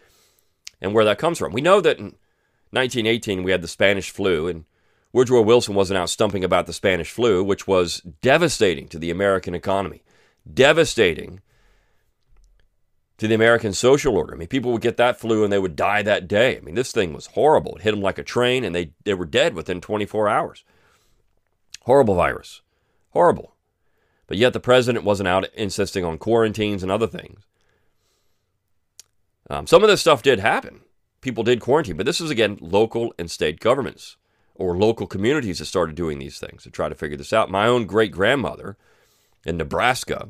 and 0.81 0.93
where 0.93 1.05
that 1.05 1.17
comes 1.17 1.37
from. 1.37 1.53
We 1.53 1.61
know 1.61 1.81
that 1.81 1.97
in 1.97 2.15
1918 2.71 3.43
we 3.43 3.51
had 3.51 3.61
the 3.61 3.67
Spanish 3.67 4.09
flu, 4.09 4.47
and 4.47 4.65
Woodrow 5.13 5.41
Wilson 5.41 5.75
wasn't 5.75 5.97
out 5.97 6.09
stumping 6.09 6.43
about 6.43 6.67
the 6.67 6.73
Spanish 6.73 7.11
flu, 7.11 7.43
which 7.43 7.67
was 7.67 8.01
devastating 8.21 8.87
to 8.89 8.99
the 8.99 9.11
American 9.11 9.55
economy, 9.55 10.03
devastating 10.51 11.41
to 13.17 13.27
the 13.27 13.35
American 13.35 13.73
social 13.73 14.17
order. 14.17 14.33
I 14.33 14.37
mean, 14.37 14.49
people 14.49 14.71
would 14.73 14.81
get 14.81 14.97
that 14.97 15.19
flu 15.19 15.43
and 15.43 15.51
they 15.51 15.59
would 15.59 15.75
die 15.75 16.01
that 16.01 16.27
day. 16.27 16.57
I 16.57 16.59
mean, 16.59 16.75
this 16.75 16.91
thing 16.91 17.13
was 17.13 17.27
horrible. 17.27 17.75
It 17.77 17.83
hit 17.83 17.91
them 17.91 18.01
like 18.01 18.17
a 18.17 18.23
train, 18.23 18.63
and 18.63 18.75
they, 18.75 18.91
they 19.05 19.13
were 19.13 19.25
dead 19.25 19.53
within 19.53 19.79
24 19.79 20.27
hours. 20.27 20.63
Horrible 21.83 22.15
virus. 22.15 22.61
Horrible. 23.11 23.54
But 24.27 24.37
yet 24.37 24.53
the 24.53 24.59
president 24.59 25.05
wasn't 25.05 25.27
out 25.27 25.47
insisting 25.53 26.03
on 26.03 26.17
quarantines 26.17 26.83
and 26.83 26.91
other 26.91 27.07
things. 27.07 27.41
Um, 29.49 29.67
some 29.67 29.83
of 29.83 29.89
this 29.89 30.01
stuff 30.01 30.23
did 30.23 30.39
happen. 30.39 30.81
People 31.21 31.43
did 31.43 31.59
quarantine, 31.59 31.97
but 31.97 32.05
this 32.05 32.21
is 32.21 32.29
again 32.29 32.57
local 32.61 33.13
and 33.19 33.29
state 33.29 33.59
governments 33.59 34.17
or 34.55 34.77
local 34.77 35.05
communities 35.05 35.59
that 35.59 35.65
started 35.65 35.95
doing 35.95 36.17
these 36.17 36.39
things 36.39 36.63
to 36.63 36.71
try 36.71 36.89
to 36.89 36.95
figure 36.95 37.17
this 37.17 37.33
out. 37.33 37.51
My 37.51 37.67
own 37.67 37.85
great 37.85 38.11
grandmother 38.11 38.77
in 39.43 39.57
Nebraska 39.57 40.29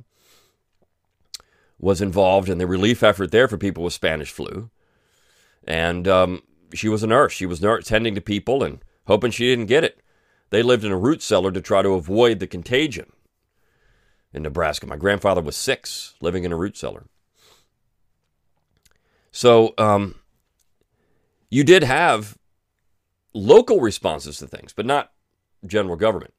was 1.79 2.01
involved 2.01 2.49
in 2.49 2.57
the 2.57 2.67
relief 2.67 3.03
effort 3.03 3.31
there 3.31 3.47
for 3.47 3.57
people 3.57 3.83
with 3.83 3.93
Spanish 3.93 4.31
flu. 4.31 4.69
And 5.65 6.07
um, 6.07 6.41
she 6.73 6.89
was 6.89 7.03
a 7.03 7.07
nurse. 7.07 7.33
She 7.33 7.45
was 7.45 7.63
tending 7.83 8.15
to 8.15 8.21
people 8.21 8.63
and 8.63 8.79
hoping 9.07 9.31
she 9.31 9.45
didn't 9.45 9.67
get 9.67 9.83
it. 9.83 10.01
They 10.49 10.63
lived 10.63 10.83
in 10.83 10.91
a 10.91 10.97
root 10.97 11.21
cellar 11.21 11.51
to 11.51 11.61
try 11.61 11.81
to 11.81 11.89
avoid 11.89 12.39
the 12.39 12.47
contagion 12.47 13.11
in 14.35 14.43
Nebraska. 14.43 14.85
My 14.85 14.97
grandfather 14.97 15.41
was 15.41 15.55
six, 15.55 16.13
living 16.19 16.43
in 16.43 16.51
a 16.51 16.57
root 16.57 16.77
cellar. 16.77 17.05
So 19.31 19.73
um, 19.77 20.15
you 21.49 21.63
did 21.63 21.83
have 21.83 22.37
local 23.33 23.79
responses 23.79 24.37
to 24.39 24.47
things, 24.47 24.73
but 24.73 24.85
not 24.85 25.11
general 25.65 25.95
government. 25.95 26.33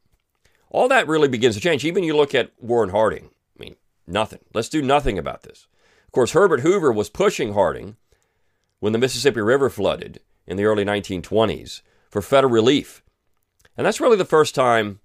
All 0.71 0.89
that 0.89 1.09
really 1.09 1.29
begins 1.29 1.55
to 1.55 1.61
change. 1.61 1.85
Even 1.85 2.05
you 2.05 2.15
look 2.15 2.35
at 2.35 2.53
Warren 2.61 2.91
Harding. 2.91 3.31
I 3.59 3.63
mean, 3.63 3.77
nothing. 4.07 4.41
Let's 4.53 4.69
do 4.69 4.83
nothing 4.83 5.19
about 5.19 5.43
this. 5.43 5.67
Of 6.07 6.13
course, 6.13 6.33
Herbert 6.33 6.61
Hoover 6.61 6.93
was 6.93 7.09
pushing 7.09 7.55
Harding 7.55 7.97
when 8.79 8.93
the 8.93 8.99
Mississippi 8.99 9.41
River 9.41 9.71
flooded 9.71 10.21
in 10.47 10.57
the 10.57 10.65
early 10.65 10.85
1920s 10.85 11.81
for 12.11 12.21
federal 12.21 12.53
relief. 12.53 13.03
And 13.77 13.87
that's 13.87 14.01
really 14.01 14.17
the 14.17 14.25
first 14.25 14.55
time 14.55 15.01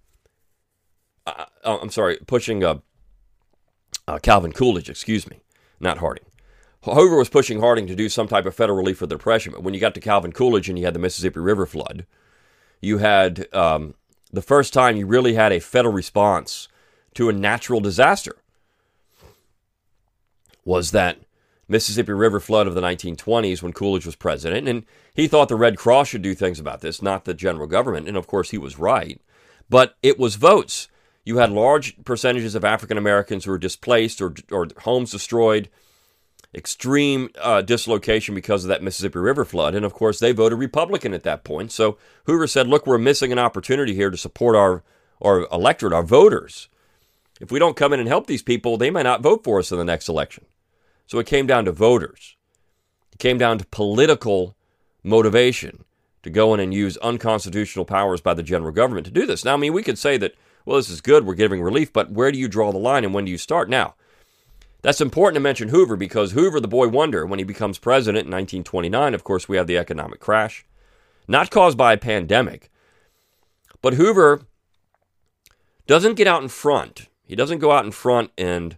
uh, 1.26 1.46
I'm 1.64 1.90
sorry, 1.90 2.18
pushing 2.28 2.64
uh, 2.64 2.80
uh, 4.08 4.20
Calvin 4.20 4.52
Coolidge, 4.52 4.90
excuse 4.90 5.30
me, 5.30 5.42
not 5.80 6.00
Harding. 6.00 6.26
Hoover 6.84 7.18
was 7.18 7.30
pushing 7.30 7.60
Harding 7.60 7.86
to 7.88 7.96
do 7.96 8.10
some 8.10 8.28
type 8.28 8.46
of 8.46 8.56
federal 8.56 8.78
relief 8.78 8.98
for 8.98 9.06
the 9.06 9.16
Depression, 9.16 9.54
but 9.54 9.64
when 9.64 9.74
you 9.74 9.80
got 9.80 9.94
to 9.94 10.00
Calvin 10.00 10.32
Coolidge 10.32 10.68
and 10.68 10.80
you 10.80 10.86
had 10.86 10.96
the 10.96 11.00
Mississippi 11.00 11.40
River 11.40 11.66
flood, 11.66 12.06
you 12.82 12.98
had 12.98 13.48
um, 13.54 13.94
the 14.32 14.42
first 14.42 14.74
time 14.74 14.98
you 14.98 15.06
really 15.06 15.36
had 15.36 15.52
a 15.52 15.60
federal 15.60 15.94
response 15.94 16.68
to 17.14 17.30
a 17.30 17.34
natural 17.34 17.80
disaster 17.80 18.38
was 20.64 20.92
that 20.92 21.20
Mississippi 21.68 22.12
River 22.12 22.40
flood 22.40 22.68
of 22.68 22.76
the 22.76 22.82
1920s 22.82 23.62
when 23.62 23.74
Coolidge 23.74 24.06
was 24.06 24.16
president. 24.16 24.68
And 24.68 24.86
he 25.14 25.28
thought 25.28 25.48
the 25.48 25.56
Red 25.56 25.78
Cross 25.78 26.10
should 26.10 26.22
do 26.22 26.36
things 26.36 26.60
about 26.60 26.82
this, 26.82 27.02
not 27.02 27.26
the 27.26 27.34
general 27.34 27.68
government. 27.68 28.08
And 28.08 28.18
of 28.18 28.28
course, 28.28 28.52
he 28.52 28.58
was 28.58 28.78
right. 28.78 29.20
But 29.70 29.96
it 30.04 30.20
was 30.20 30.36
votes. 30.36 30.90
You 31.24 31.38
had 31.38 31.52
large 31.52 32.04
percentages 32.04 32.56
of 32.56 32.66
African 32.66 32.98
Americans 32.98 33.46
who 33.46 33.52
were 33.52 33.58
displaced 33.58 34.22
or, 34.22 34.34
or 34.52 34.68
homes 34.80 35.12
destroyed, 35.12 35.70
extreme 36.54 37.30
uh, 37.40 37.62
dislocation 37.62 38.36
because 38.36 38.64
of 38.64 38.70
that 38.70 38.84
Mississippi 38.84 39.20
River 39.20 39.46
flood. 39.46 39.76
And 39.76 39.86
of 39.86 39.94
course, 39.94 40.20
they 40.20 40.32
voted 40.32 40.60
Republican 40.60 41.14
at 41.14 41.24
that 41.24 41.44
point. 41.44 41.72
So 41.72 41.98
Hoover 42.26 42.48
said, 42.48 42.68
look, 42.68 42.86
we're 42.86 42.98
missing 42.98 43.32
an 43.32 43.40
opportunity 43.40 43.94
here 43.94 44.10
to 44.10 44.18
support 44.18 44.56
our, 44.56 44.84
our 45.22 45.48
electorate, 45.52 45.94
our 45.94 46.04
voters. 46.04 46.68
If 47.40 47.52
we 47.52 47.60
don't 47.60 47.78
come 47.78 47.94
in 47.94 48.00
and 48.00 48.10
help 48.10 48.28
these 48.28 48.44
people, 48.44 48.78
they 48.78 48.92
may 48.92 49.04
not 49.04 49.22
vote 49.22 49.44
for 49.44 49.60
us 49.60 49.72
in 49.72 49.78
the 49.78 49.86
next 49.86 50.10
election. 50.10 50.46
So 51.08 51.20
it 51.20 51.28
came 51.28 51.48
down 51.48 51.66
to 51.66 51.72
voters. 51.72 52.36
It 53.14 53.20
came 53.20 53.38
down 53.38 53.58
to 53.60 53.66
political 53.68 54.56
motivation 55.04 55.84
to 56.24 56.30
go 56.30 56.54
in 56.54 56.60
and 56.60 56.74
use 56.74 56.98
unconstitutional 56.98 57.86
powers 57.86 58.22
by 58.22 58.34
the 58.34 58.44
general 58.44 58.72
government 58.72 59.06
to 59.06 59.12
do 59.12 59.26
this. 59.26 59.44
Now, 59.44 59.54
I 59.54 59.58
mean, 59.58 59.74
we 59.74 59.84
could 59.84 59.98
say 59.98 60.18
that, 60.18 60.36
well, 60.66 60.78
this 60.78 60.90
is 60.90 61.02
good, 61.02 61.26
we're 61.26 61.34
giving 61.36 61.62
relief, 61.62 61.92
but 61.92 62.12
where 62.12 62.32
do 62.32 62.38
you 62.38 62.48
draw 62.48 62.72
the 62.72 62.78
line 62.78 63.04
and 63.04 63.14
when 63.14 63.26
do 63.26 63.32
you 63.32 63.38
start? 63.38 63.70
Now, 63.70 63.96
that's 64.82 65.02
important 65.02 65.36
to 65.36 65.42
mention 65.42 65.70
Hoover 65.70 65.96
because 65.96 66.32
Hoover, 66.32 66.60
the 66.60 66.68
boy 66.68 66.88
wonder, 66.88 67.26
when 67.26 67.40
he 67.40 67.46
becomes 67.46 67.78
president 67.78 68.26
in 68.26 68.32
1929, 68.32 69.14
of 69.14 69.24
course, 69.24 69.48
we 69.48 69.58
have 69.58 69.68
the 69.68 69.78
economic 69.78 70.20
crash, 70.20 70.66
not 71.28 71.52
caused 71.52 71.78
by 71.78 71.94
a 71.94 71.98
pandemic, 71.98 72.70
but 73.82 73.94
Hoover 73.94 74.42
doesn't 75.88 76.16
get 76.16 76.28
out 76.28 76.42
in 76.42 76.50
front. 76.50 77.08
He 77.24 77.36
doesn't 77.36 77.60
go 77.60 77.72
out 77.72 77.86
in 77.86 77.92
front 77.92 78.32
and 78.38 78.78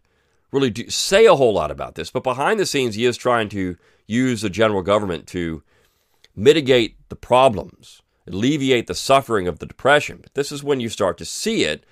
really 0.52 0.70
do, 0.70 0.90
say 0.90 1.26
a 1.26 1.36
whole 1.36 1.54
lot 1.54 1.72
about 1.72 1.96
this, 1.96 2.12
but 2.12 2.24
behind 2.24 2.60
the 2.60 2.66
scenes, 2.66 2.96
he 2.96 3.06
is 3.06 3.18
trying 3.18 3.50
to 3.50 3.76
use 4.06 4.42
the 4.42 4.50
general 4.50 4.84
government 4.84 5.26
to 5.28 5.64
mitigate 6.36 6.98
the 7.10 7.16
problems, 7.16 8.03
alleviate 8.28 8.88
the 8.88 8.96
suffering 8.96 9.48
of 9.48 9.60
the 9.60 9.66
Depression. 9.66 10.20
But 10.22 10.34
this 10.34 10.52
is 10.52 10.64
when 10.64 10.80
you 10.80 10.90
start 10.90 11.18
to 11.18 11.26
see 11.26 11.64
it 11.64 11.86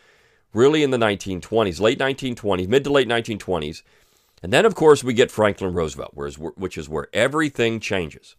really 0.54 0.84
in 0.84 0.92
the 0.92 0.98
1920s, 0.98 1.80
late 1.80 2.00
1920s, 2.00 2.68
mid 2.68 2.84
to 2.84 2.92
late 2.92 3.08
1920s. 3.08 3.84
And 4.44 4.52
then, 4.52 4.66
of 4.66 4.76
course, 4.76 5.04
we 5.04 5.14
get 5.14 5.30
Franklin 5.30 5.74
Roosevelt, 5.74 6.16
which 6.16 6.78
is 6.78 6.90
where 6.90 7.08
everything 7.14 7.80
changes. 7.80 8.36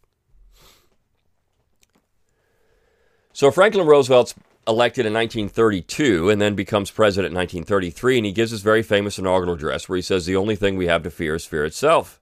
So, 3.33 3.51
Franklin 3.51 3.87
Roosevelt's 3.87 4.35
elected 4.67 5.07
in 5.07 5.13
1932 5.13 6.29
and 6.29 6.41
then 6.41 6.55
becomes 6.55 6.91
president 6.91 7.33
in 7.33 7.37
1933. 7.37 8.19
And 8.19 8.27
he 8.27 8.33
gives 8.33 8.51
his 8.51 8.63
very 8.63 8.83
famous 8.83 9.19
inaugural 9.19 9.55
address 9.55 9.89
where 9.89 9.97
he 9.97 10.03
says, 10.03 10.27
The 10.27 10.37
only 10.37 10.57
thing 10.57 10.77
we 10.77 10.87
have 10.87 11.03
to 11.05 11.11
fear 11.11 11.35
is 11.35 11.47
fear 11.47 11.65
itself. 11.65 12.21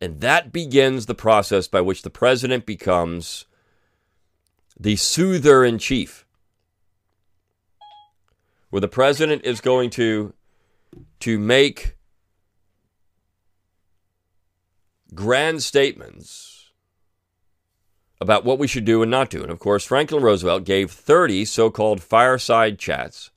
And 0.00 0.20
that 0.20 0.52
begins 0.52 1.06
the 1.06 1.14
process 1.14 1.68
by 1.68 1.80
which 1.80 2.02
the 2.02 2.10
president 2.10 2.66
becomes 2.66 3.46
the 4.82 4.96
soother 4.96 5.64
in 5.64 5.78
chief, 5.78 6.26
where 8.70 8.80
the 8.80 8.88
president 8.88 9.44
is 9.44 9.60
going 9.60 9.90
to, 9.90 10.34
to 11.20 11.38
make 11.38 11.96
grand 15.14 15.62
statements 15.62 16.70
about 18.20 18.44
what 18.44 18.58
we 18.58 18.66
should 18.66 18.84
do 18.84 19.02
and 19.02 19.10
not 19.10 19.30
do. 19.30 19.42
And 19.42 19.52
of 19.52 19.60
course, 19.60 19.84
Franklin 19.84 20.22
Roosevelt 20.22 20.64
gave 20.64 20.90
30 20.90 21.44
so 21.44 21.70
called 21.70 22.02
fireside 22.02 22.76
chats 22.76 23.30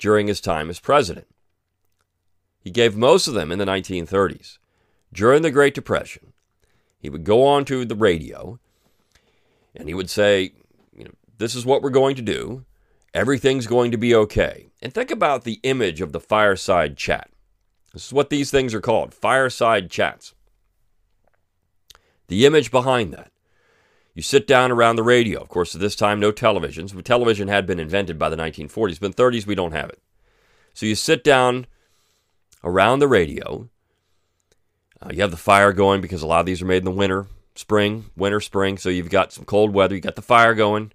during 0.00 0.26
his 0.26 0.40
time 0.40 0.68
as 0.68 0.80
president. 0.80 1.28
He 2.58 2.70
gave 2.70 2.96
most 2.96 3.28
of 3.28 3.34
them 3.34 3.52
in 3.52 3.60
the 3.60 3.64
1930s. 3.64 4.58
During 5.12 5.42
the 5.42 5.50
Great 5.52 5.74
Depression, 5.74 6.32
he 6.98 7.08
would 7.08 7.22
go 7.22 7.46
on 7.46 7.64
to 7.66 7.84
the 7.84 7.94
radio 7.94 8.58
and 9.76 9.88
he 9.88 9.94
would 9.94 10.10
say, 10.10 10.52
this 11.38 11.54
is 11.54 11.66
what 11.66 11.82
we're 11.82 11.90
going 11.90 12.16
to 12.16 12.22
do. 12.22 12.64
Everything's 13.14 13.66
going 13.66 13.90
to 13.90 13.98
be 13.98 14.14
okay. 14.14 14.70
And 14.80 14.92
think 14.92 15.10
about 15.10 15.44
the 15.44 15.60
image 15.62 16.00
of 16.00 16.12
the 16.12 16.20
fireside 16.20 16.96
chat. 16.96 17.30
This 17.92 18.06
is 18.06 18.12
what 18.12 18.30
these 18.30 18.50
things 18.50 18.74
are 18.74 18.80
called 18.80 19.12
fireside 19.12 19.90
chats. 19.90 20.34
The 22.28 22.46
image 22.46 22.70
behind 22.70 23.12
that 23.12 23.32
you 24.14 24.22
sit 24.22 24.46
down 24.46 24.70
around 24.70 24.96
the 24.96 25.02
radio. 25.02 25.40
Of 25.40 25.48
course, 25.48 25.74
at 25.74 25.80
this 25.80 25.96
time, 25.96 26.20
no 26.20 26.32
televisions. 26.32 27.02
Television 27.02 27.48
had 27.48 27.66
been 27.66 27.80
invented 27.80 28.18
by 28.18 28.28
the 28.28 28.36
1940s, 28.36 29.00
but 29.00 29.06
in 29.06 29.12
the 29.12 29.22
30s, 29.22 29.46
we 29.46 29.54
don't 29.54 29.72
have 29.72 29.88
it. 29.88 30.02
So 30.74 30.86
you 30.86 30.94
sit 30.94 31.24
down 31.24 31.66
around 32.62 32.98
the 32.98 33.08
radio. 33.08 33.68
Uh, 35.00 35.10
you 35.12 35.22
have 35.22 35.30
the 35.30 35.36
fire 35.36 35.72
going 35.72 36.00
because 36.00 36.22
a 36.22 36.26
lot 36.26 36.40
of 36.40 36.46
these 36.46 36.62
are 36.62 36.66
made 36.66 36.78
in 36.78 36.84
the 36.84 36.90
winter, 36.90 37.26
spring, 37.54 38.06
winter, 38.16 38.40
spring. 38.40 38.76
So 38.78 38.88
you've 38.88 39.10
got 39.10 39.32
some 39.32 39.44
cold 39.44 39.72
weather. 39.72 39.94
You 39.94 40.00
got 40.00 40.16
the 40.16 40.22
fire 40.22 40.54
going. 40.54 40.92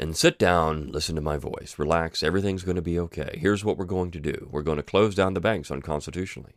And 0.00 0.16
sit 0.16 0.38
down, 0.38 0.92
listen 0.92 1.16
to 1.16 1.20
my 1.20 1.38
voice, 1.38 1.74
relax. 1.76 2.22
Everything's 2.22 2.62
going 2.62 2.76
to 2.76 2.82
be 2.82 3.00
okay. 3.00 3.36
Here's 3.40 3.64
what 3.64 3.76
we're 3.76 3.84
going 3.84 4.12
to 4.12 4.20
do 4.20 4.48
we're 4.52 4.62
going 4.62 4.76
to 4.76 4.82
close 4.82 5.16
down 5.16 5.34
the 5.34 5.40
banks 5.40 5.72
unconstitutionally. 5.72 6.54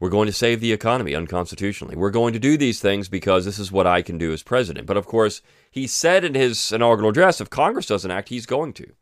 We're 0.00 0.08
going 0.08 0.26
to 0.26 0.32
save 0.32 0.60
the 0.60 0.72
economy 0.72 1.16
unconstitutionally. 1.16 1.96
We're 1.96 2.10
going 2.10 2.32
to 2.32 2.38
do 2.38 2.56
these 2.56 2.80
things 2.80 3.08
because 3.08 3.44
this 3.44 3.58
is 3.58 3.72
what 3.72 3.88
I 3.88 4.02
can 4.02 4.16
do 4.16 4.32
as 4.32 4.44
president. 4.44 4.86
But 4.86 4.96
of 4.96 5.06
course, 5.06 5.42
he 5.68 5.88
said 5.88 6.24
in 6.24 6.34
his 6.34 6.70
inaugural 6.70 7.10
address 7.10 7.40
if 7.40 7.50
Congress 7.50 7.86
doesn't 7.86 8.10
act, 8.10 8.28
he's 8.28 8.46
going 8.46 8.72
to. 8.74 8.92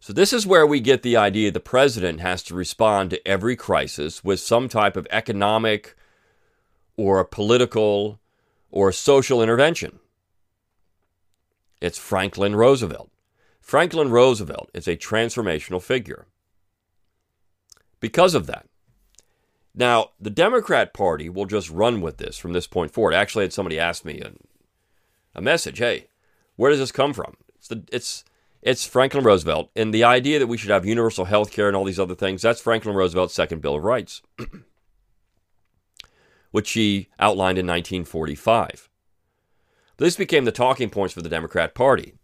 So, 0.00 0.12
this 0.12 0.32
is 0.32 0.46
where 0.46 0.66
we 0.66 0.80
get 0.80 1.02
the 1.02 1.16
idea 1.16 1.50
the 1.50 1.60
president 1.60 2.20
has 2.20 2.42
to 2.44 2.54
respond 2.54 3.10
to 3.10 3.26
every 3.26 3.56
crisis 3.56 4.22
with 4.22 4.40
some 4.40 4.68
type 4.68 4.96
of 4.96 5.06
economic 5.10 5.96
or 6.96 7.20
a 7.20 7.24
political 7.24 8.18
or 8.72 8.90
social 8.90 9.40
intervention. 9.40 10.00
It's 11.80 11.98
Franklin 11.98 12.56
Roosevelt. 12.56 13.10
Franklin 13.60 14.10
Roosevelt 14.10 14.70
is 14.74 14.88
a 14.88 14.96
transformational 14.96 15.80
figure 15.80 16.26
because 18.00 18.34
of 18.34 18.46
that. 18.46 18.66
Now, 19.74 20.10
the 20.20 20.30
Democrat 20.30 20.92
Party 20.92 21.28
will 21.28 21.46
just 21.46 21.70
run 21.70 22.00
with 22.00 22.18
this 22.18 22.36
from 22.36 22.52
this 22.52 22.66
point 22.66 22.90
forward. 22.90 23.14
Actually, 23.14 23.44
had 23.44 23.52
somebody 23.52 23.78
ask 23.78 24.04
me 24.04 24.20
a, 24.20 24.32
a 25.34 25.40
message, 25.40 25.78
"Hey, 25.78 26.08
where 26.56 26.70
does 26.70 26.80
this 26.80 26.92
come 26.92 27.12
from?" 27.12 27.36
It's 27.56 27.68
the 27.68 27.84
it's 27.90 28.24
it's 28.60 28.84
Franklin 28.84 29.24
Roosevelt, 29.24 29.70
and 29.74 29.94
the 29.94 30.04
idea 30.04 30.38
that 30.38 30.46
we 30.46 30.58
should 30.58 30.70
have 30.70 30.84
universal 30.84 31.24
health 31.24 31.50
care 31.50 31.68
and 31.68 31.76
all 31.76 31.84
these 31.84 32.00
other 32.00 32.14
things. 32.14 32.42
That's 32.42 32.60
Franklin 32.60 32.94
Roosevelt's 32.94 33.34
Second 33.34 33.62
Bill 33.62 33.76
of 33.76 33.84
Rights, 33.84 34.22
which 36.52 36.70
he 36.72 37.08
outlined 37.18 37.58
in 37.58 37.66
1945. 37.66 38.88
This 39.96 40.16
became 40.16 40.44
the 40.44 40.52
talking 40.52 40.88
points 40.88 41.12
for 41.12 41.22
the 41.22 41.28
Democrat 41.28 41.74
Party. 41.74 42.14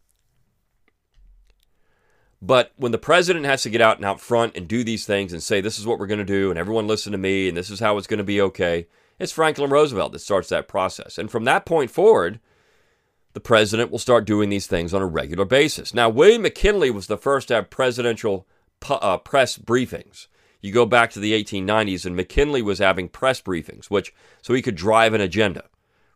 But 2.40 2.72
when 2.76 2.92
the 2.92 2.98
president 2.98 3.46
has 3.46 3.62
to 3.62 3.70
get 3.70 3.80
out 3.80 3.96
and 3.96 4.04
out 4.04 4.20
front 4.20 4.56
and 4.56 4.68
do 4.68 4.84
these 4.84 5.04
things 5.04 5.32
and 5.32 5.42
say, 5.42 5.60
this 5.60 5.78
is 5.78 5.86
what 5.86 5.98
we're 5.98 6.06
going 6.06 6.18
to 6.18 6.24
do, 6.24 6.50
and 6.50 6.58
everyone 6.58 6.86
listen 6.86 7.10
to 7.12 7.18
me, 7.18 7.48
and 7.48 7.56
this 7.56 7.70
is 7.70 7.80
how 7.80 7.98
it's 7.98 8.06
going 8.06 8.18
to 8.18 8.24
be 8.24 8.40
okay, 8.40 8.86
it's 9.18 9.32
Franklin 9.32 9.70
Roosevelt 9.70 10.12
that 10.12 10.20
starts 10.20 10.48
that 10.50 10.68
process. 10.68 11.18
And 11.18 11.30
from 11.30 11.44
that 11.44 11.66
point 11.66 11.90
forward, 11.90 12.38
the 13.32 13.40
president 13.40 13.90
will 13.90 13.98
start 13.98 14.24
doing 14.24 14.48
these 14.48 14.68
things 14.68 14.94
on 14.94 15.02
a 15.02 15.06
regular 15.06 15.44
basis. 15.44 15.92
Now, 15.92 16.08
William 16.08 16.42
McKinley 16.42 16.90
was 16.90 17.08
the 17.08 17.18
first 17.18 17.48
to 17.48 17.54
have 17.54 17.70
presidential 17.70 18.46
uh, 18.88 19.18
press 19.18 19.58
briefings. 19.58 20.28
You 20.60 20.72
go 20.72 20.86
back 20.86 21.10
to 21.12 21.20
the 21.20 21.32
1890s, 21.32 22.04
and 22.04 22.16
McKinley 22.16 22.62
was 22.62 22.78
having 22.78 23.08
press 23.08 23.40
briefings, 23.40 23.86
which 23.86 24.12
so 24.42 24.54
he 24.54 24.62
could 24.62 24.74
drive 24.74 25.14
an 25.14 25.20
agenda, 25.20 25.64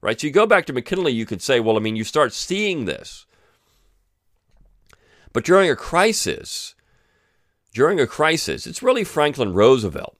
right? 0.00 0.20
So 0.20 0.26
you 0.26 0.32
go 0.32 0.46
back 0.46 0.66
to 0.66 0.72
McKinley, 0.72 1.12
you 1.12 1.26
could 1.26 1.42
say, 1.42 1.60
well, 1.60 1.76
I 1.76 1.80
mean, 1.80 1.96
you 1.96 2.04
start 2.04 2.32
seeing 2.32 2.84
this 2.84 3.26
but 5.32 5.44
during 5.44 5.70
a 5.70 5.76
crisis, 5.76 6.74
during 7.72 8.00
a 8.00 8.06
crisis, 8.06 8.66
it's 8.66 8.82
really 8.82 9.04
Franklin 9.04 9.54
Roosevelt 9.54 10.16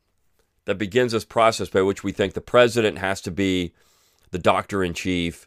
that 0.65 0.79
begins 0.79 1.13
this 1.13 1.25
process 1.25 1.69
by 1.69 1.83
which 1.83 2.03
we 2.03 2.13
think 2.13 2.33
the 2.33 2.41
president 2.41 2.99
has 2.99 3.21
to 3.23 3.31
be 3.31 3.73
the 4.31 4.39
doctor 4.39 4.83
in 4.83 4.95
chief, 4.95 5.47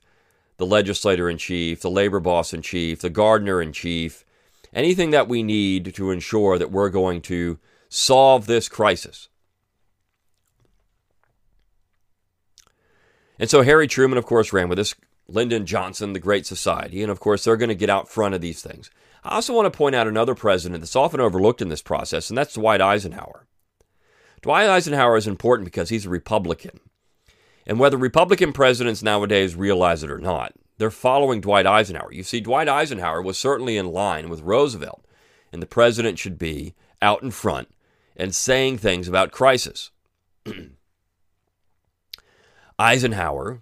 the 0.57 0.65
legislator 0.65 1.29
in 1.29 1.37
chief, 1.37 1.81
the 1.81 1.89
labor 1.89 2.19
boss 2.19 2.53
in 2.53 2.61
chief, 2.61 3.01
the 3.01 3.09
gardener 3.09 3.61
in 3.61 3.73
chief, 3.73 4.23
anything 4.73 5.09
that 5.11 5.27
we 5.27 5.41
need 5.41 5.95
to 5.95 6.11
ensure 6.11 6.57
that 6.57 6.71
we're 6.71 6.89
going 6.89 7.21
to 7.21 7.57
solve 7.95 8.45
this 8.45 8.67
crisis. 8.67 9.29
And 13.39 13.49
so 13.49 13.61
Harry 13.61 13.87
Truman, 13.87 14.17
of 14.17 14.25
course, 14.25 14.51
ran 14.51 14.69
with 14.69 14.77
this 14.77 14.95
Lyndon 15.27 15.65
Johnson, 15.65 16.13
the 16.13 16.19
Great 16.19 16.45
Society, 16.45 17.01
and 17.01 17.11
of 17.11 17.19
course, 17.19 17.43
they're 17.43 17.57
going 17.57 17.69
to 17.69 17.75
get 17.75 17.89
out 17.89 18.09
front 18.09 18.35
of 18.35 18.41
these 18.41 18.61
things. 18.61 18.91
I 19.23 19.35
also 19.35 19.53
want 19.53 19.71
to 19.71 19.75
point 19.75 19.95
out 19.95 20.07
another 20.07 20.35
president 20.35 20.81
that's 20.81 20.95
often 20.95 21.19
overlooked 21.19 21.61
in 21.61 21.69
this 21.69 21.81
process, 21.81 22.29
and 22.29 22.37
that's 22.37 22.53
Dwight 22.53 22.81
Eisenhower. 22.81 23.47
Dwight 24.41 24.69
Eisenhower 24.69 25.17
is 25.17 25.25
important 25.25 25.65
because 25.65 25.89
he's 25.89 26.05
a 26.05 26.09
Republican. 26.09 26.79
And 27.65 27.79
whether 27.79 27.97
Republican 27.97 28.53
presidents 28.53 29.01
nowadays 29.01 29.55
realize 29.55 30.03
it 30.03 30.11
or 30.11 30.19
not, 30.19 30.53
they're 30.77 30.91
following 30.91 31.41
Dwight 31.41 31.65
Eisenhower. 31.65 32.11
You 32.11 32.23
see, 32.23 32.41
Dwight 32.41 32.69
Eisenhower 32.69 33.21
was 33.21 33.37
certainly 33.37 33.77
in 33.77 33.91
line 33.91 34.29
with 34.29 34.41
Roosevelt, 34.41 35.03
and 35.51 35.61
the 35.61 35.67
president 35.67 36.19
should 36.19 36.37
be 36.37 36.75
out 37.01 37.23
in 37.23 37.31
front 37.31 37.69
and 38.15 38.33
saying 38.33 38.77
things 38.77 39.07
about 39.07 39.31
crisis. 39.31 39.91
Eisenhower 42.79 43.61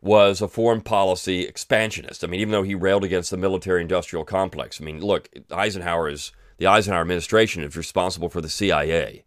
was 0.00 0.40
a 0.40 0.48
foreign 0.48 0.80
policy 0.80 1.42
expansionist. 1.42 2.22
I 2.22 2.26
mean, 2.26 2.40
even 2.40 2.52
though 2.52 2.62
he 2.62 2.74
railed 2.74 3.04
against 3.04 3.30
the 3.30 3.36
military 3.36 3.82
industrial 3.82 4.24
complex, 4.24 4.80
I 4.80 4.84
mean, 4.84 5.00
look, 5.00 5.28
Eisenhower 5.50 6.08
is 6.08 6.32
the 6.58 6.66
Eisenhower 6.66 7.02
administration 7.02 7.62
is 7.62 7.76
responsible 7.76 8.28
for 8.28 8.40
the 8.40 8.48
CIA, 8.48 9.24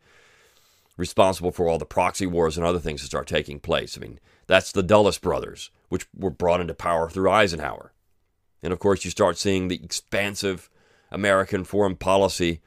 responsible 0.97 1.51
for 1.51 1.67
all 1.67 1.77
the 1.77 1.85
proxy 1.85 2.25
wars 2.25 2.57
and 2.57 2.65
other 2.65 2.79
things 2.79 3.01
that 3.01 3.07
start 3.07 3.27
taking 3.27 3.59
place. 3.59 3.97
I 3.97 4.01
mean, 4.01 4.19
that's 4.47 4.71
the 4.71 4.81
Dulles 4.81 5.19
brothers, 5.19 5.69
which 5.89 6.07
were 6.17 6.31
brought 6.31 6.61
into 6.61 6.73
power 6.73 7.09
through 7.09 7.29
Eisenhower. 7.29 7.91
And 8.63 8.73
of 8.73 8.79
course, 8.79 9.05
you 9.05 9.11
start 9.11 9.37
seeing 9.37 9.67
the 9.67 9.81
expansive 9.83 10.69
American 11.11 11.63
foreign 11.63 11.95
policy 11.95 12.61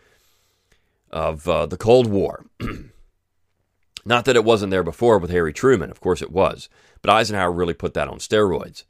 of 1.13 1.49
uh, 1.49 1.67
the 1.67 1.77
Cold 1.77 2.07
War. 2.07 2.47
Not 4.05 4.25
that 4.25 4.37
it 4.37 4.45
wasn't 4.45 4.71
there 4.71 4.83
before 4.83 5.19
with 5.19 5.31
Harry 5.31 5.53
Truman, 5.53 5.91
of 5.91 6.01
course 6.01 6.23
it 6.23 6.33
was, 6.33 6.69
but 7.03 7.13
Eisenhower 7.13 7.53
really 7.53 7.75
put 7.75 7.95
that 7.95 8.09
on 8.09 8.19
steroids. 8.19 8.85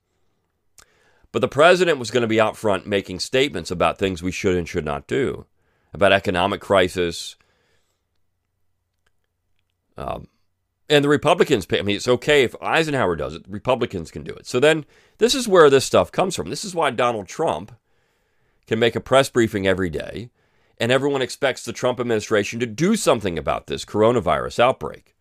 But 1.33 1.41
the 1.41 1.49
president 1.49 1.99
was 1.99 2.11
going 2.11 2.23
to 2.23 2.29
be 2.29 2.41
out 2.41 2.57
front 2.57 2.87
making 2.87 3.21
statements 3.21 3.71
about 3.71 3.99
things 3.99 4.23
we 4.23 4.33
should 4.33 4.57
and 4.57 4.69
should 4.69 4.85
not 4.85 5.07
do, 5.07 5.47
about 5.93 6.13
economic 6.13 6.61
crisis. 6.61 7.37
Um, 9.97 10.29
and 10.89 11.05
the 11.05 11.09
Republicans, 11.09 11.67
I 11.71 11.83
mean, 11.83 11.97
it's 11.97 12.09
okay 12.09 12.43
if 12.45 12.55
Eisenhower 12.63 13.17
does 13.17 13.35
it, 13.35 13.45
Republicans 13.49 14.11
can 14.11 14.23
do 14.23 14.33
it. 14.33 14.47
So 14.47 14.61
then 14.61 14.85
this 15.19 15.35
is 15.35 15.49
where 15.49 15.71
this 15.71 15.85
stuff 15.85 16.13
comes 16.13 16.37
from. 16.37 16.51
This 16.51 16.65
is 16.65 16.75
why 16.75 16.91
Donald 16.91 17.29
Trump 17.29 17.73
can 18.67 18.79
make 18.79 18.97
a 18.97 19.01
press 19.01 19.31
briefing 19.31 19.67
every 19.67 19.91
day 19.91 20.31
and 20.83 20.91
everyone 20.91 21.23
expects 21.23 21.65
the 21.65 21.73
Trump 21.73 22.01
administration 22.01 22.59
to 22.59 22.67
do 22.67 22.97
something 22.97 23.39
about 23.39 23.69
this 23.69 23.85
coronavirus 23.85 24.59
outbreak. 24.59 25.15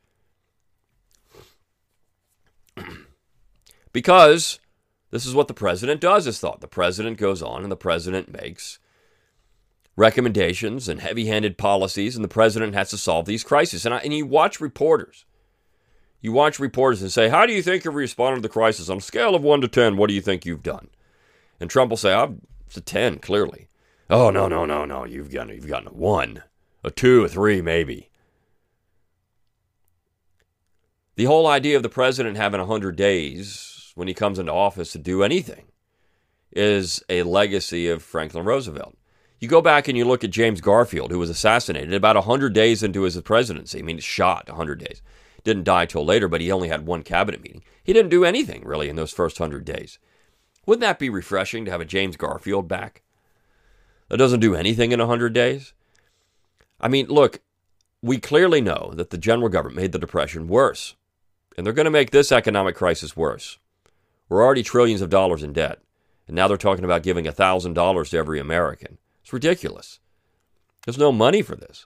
because 3.93 4.59
this 5.11 5.23
is 5.23 5.35
what 5.35 5.47
the 5.47 5.53
president 5.53 6.01
does, 6.01 6.25
is 6.25 6.39
thought. 6.39 6.61
The 6.61 6.67
president 6.67 7.19
goes 7.19 7.43
on 7.43 7.61
and 7.61 7.71
the 7.71 7.75
president 7.75 8.33
makes 8.33 8.79
recommendations 9.95 10.89
and 10.89 10.99
heavy 10.99 11.27
handed 11.27 11.59
policies, 11.59 12.15
and 12.15 12.25
the 12.25 12.27
president 12.27 12.73
has 12.73 12.89
to 12.89 12.97
solve 12.97 13.27
these 13.27 13.43
crises. 13.43 13.85
And, 13.85 13.93
I, 13.93 13.99
and 13.99 14.15
you 14.15 14.25
watch 14.25 14.59
reporters. 14.59 15.25
You 16.21 16.31
watch 16.31 16.57
reporters 16.57 17.03
and 17.03 17.11
say, 17.11 17.29
How 17.29 17.45
do 17.45 17.53
you 17.53 17.61
think 17.61 17.85
you've 17.85 17.93
responded 17.93 18.37
to 18.37 18.41
the 18.41 18.49
crisis? 18.49 18.89
On 18.89 18.97
a 18.97 19.01
scale 19.01 19.35
of 19.35 19.43
1 19.43 19.61
to 19.61 19.67
10, 19.67 19.95
what 19.95 20.07
do 20.07 20.15
you 20.15 20.21
think 20.21 20.43
you've 20.43 20.63
done? 20.63 20.89
And 21.59 21.69
Trump 21.69 21.91
will 21.91 21.97
say, 21.97 22.15
oh, 22.15 22.39
It's 22.65 22.77
a 22.77 22.81
10, 22.81 23.19
clearly. 23.19 23.67
Oh 24.11 24.29
no 24.29 24.49
no 24.49 24.65
no 24.65 24.83
no! 24.83 25.05
You've 25.05 25.31
gotten 25.31 25.55
you've 25.55 25.69
gotten 25.69 25.87
a 25.87 25.93
one, 25.93 26.43
a 26.83 26.91
two, 26.91 27.23
a 27.23 27.29
three, 27.29 27.61
maybe. 27.61 28.09
The 31.15 31.23
whole 31.23 31.47
idea 31.47 31.77
of 31.77 31.83
the 31.83 31.87
president 31.87 32.35
having 32.35 32.59
hundred 32.59 32.97
days 32.97 33.93
when 33.95 34.09
he 34.09 34.13
comes 34.13 34.37
into 34.37 34.51
office 34.51 34.91
to 34.91 34.99
do 34.99 35.23
anything 35.23 35.67
is 36.51 37.01
a 37.07 37.23
legacy 37.23 37.87
of 37.87 38.03
Franklin 38.03 38.43
Roosevelt. 38.43 38.97
You 39.39 39.47
go 39.47 39.61
back 39.61 39.87
and 39.87 39.97
you 39.97 40.03
look 40.03 40.25
at 40.25 40.29
James 40.29 40.59
Garfield, 40.59 41.11
who 41.11 41.19
was 41.19 41.29
assassinated 41.29 41.93
about 41.93 42.17
100 42.17 42.51
days 42.51 42.83
into 42.83 43.03
his 43.03 43.19
presidency. 43.21 43.79
I 43.79 43.81
mean, 43.81 43.99
shot 43.99 44.49
100 44.49 44.83
days. 44.83 45.01
Didn't 45.45 45.63
die 45.63 45.85
till 45.85 46.05
later, 46.05 46.27
but 46.27 46.41
he 46.41 46.51
only 46.51 46.67
had 46.67 46.85
one 46.85 47.03
cabinet 47.03 47.41
meeting. 47.41 47.63
He 47.81 47.93
didn't 47.93 48.11
do 48.11 48.25
anything 48.25 48.65
really 48.65 48.89
in 48.89 48.97
those 48.97 49.13
first 49.13 49.39
100 49.39 49.63
days. 49.63 49.99
Wouldn't 50.65 50.81
that 50.81 50.99
be 50.99 51.09
refreshing 51.09 51.63
to 51.65 51.71
have 51.71 51.81
a 51.81 51.85
James 51.85 52.17
Garfield 52.17 52.67
back? 52.67 53.03
That 54.11 54.17
doesn't 54.17 54.41
do 54.41 54.55
anything 54.55 54.91
in 54.91 54.99
100 54.99 55.31
days? 55.31 55.71
I 56.81 56.89
mean, 56.89 57.07
look, 57.07 57.39
we 58.01 58.19
clearly 58.19 58.59
know 58.59 58.91
that 58.95 59.09
the 59.09 59.17
general 59.17 59.47
government 59.47 59.77
made 59.77 59.93
the 59.93 59.99
Depression 59.99 60.49
worse, 60.49 60.95
and 61.55 61.65
they're 61.65 61.71
going 61.71 61.85
to 61.85 61.91
make 61.91 62.11
this 62.11 62.29
economic 62.29 62.75
crisis 62.75 63.15
worse. 63.15 63.57
We're 64.27 64.43
already 64.43 64.63
trillions 64.63 64.99
of 64.99 65.09
dollars 65.09 65.43
in 65.43 65.53
debt, 65.53 65.79
and 66.27 66.35
now 66.35 66.49
they're 66.49 66.57
talking 66.57 66.83
about 66.83 67.03
giving 67.03 67.23
$1,000 67.23 68.09
to 68.09 68.17
every 68.17 68.37
American. 68.37 68.97
It's 69.21 69.31
ridiculous. 69.31 69.99
There's 70.85 70.97
no 70.97 71.13
money 71.13 71.41
for 71.41 71.55
this. 71.55 71.85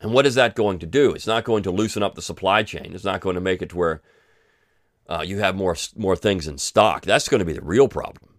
And 0.00 0.12
what 0.12 0.26
is 0.26 0.34
that 0.34 0.56
going 0.56 0.80
to 0.80 0.86
do? 0.86 1.12
It's 1.12 1.28
not 1.28 1.44
going 1.44 1.62
to 1.62 1.70
loosen 1.70 2.02
up 2.02 2.16
the 2.16 2.22
supply 2.22 2.64
chain. 2.64 2.90
It's 2.92 3.04
not 3.04 3.20
going 3.20 3.36
to 3.36 3.40
make 3.40 3.62
it 3.62 3.68
to 3.68 3.76
where 3.76 4.02
uh, 5.08 5.22
you 5.24 5.38
have 5.38 5.54
more 5.54 5.76
more 5.94 6.16
things 6.16 6.48
in 6.48 6.58
stock. 6.58 7.04
That's 7.04 7.28
going 7.28 7.38
to 7.38 7.44
be 7.44 7.52
the 7.52 7.62
real 7.62 7.86
problem. 7.86 8.31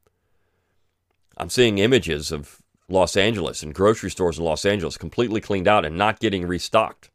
I'm 1.38 1.50
seeing 1.50 1.78
images 1.78 2.32
of 2.32 2.62
Los 2.90 3.18
Angeles 3.18 3.64
and 3.64 3.74
grocery 3.74 4.12
stores 4.12 4.38
in 4.38 4.44
Los 4.44 4.66
Angeles 4.66 4.98
completely 4.98 5.42
cleaned 5.42 5.68
out 5.68 5.86
and 5.86 5.98
not 5.98 6.20
getting 6.20 6.46
restocked. 6.46 7.10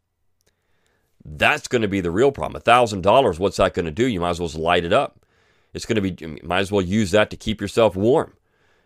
That's 1.23 1.67
going 1.67 1.81
to 1.81 1.87
be 1.87 2.01
the 2.01 2.11
real 2.11 2.31
problem. 2.31 2.61
$1,000, 2.61 3.39
what's 3.39 3.57
that 3.57 3.73
going 3.73 3.85
to 3.85 3.91
do? 3.91 4.05
You 4.07 4.19
might 4.19 4.31
as 4.31 4.39
well 4.39 4.49
light 4.61 4.85
it 4.85 4.93
up. 4.93 5.25
It's 5.73 5.85
going 5.85 6.01
to 6.01 6.01
be, 6.01 6.15
you 6.19 6.39
might 6.43 6.59
as 6.59 6.71
well 6.71 6.81
use 6.81 7.11
that 7.11 7.29
to 7.29 7.37
keep 7.37 7.61
yourself 7.61 7.95
warm 7.95 8.33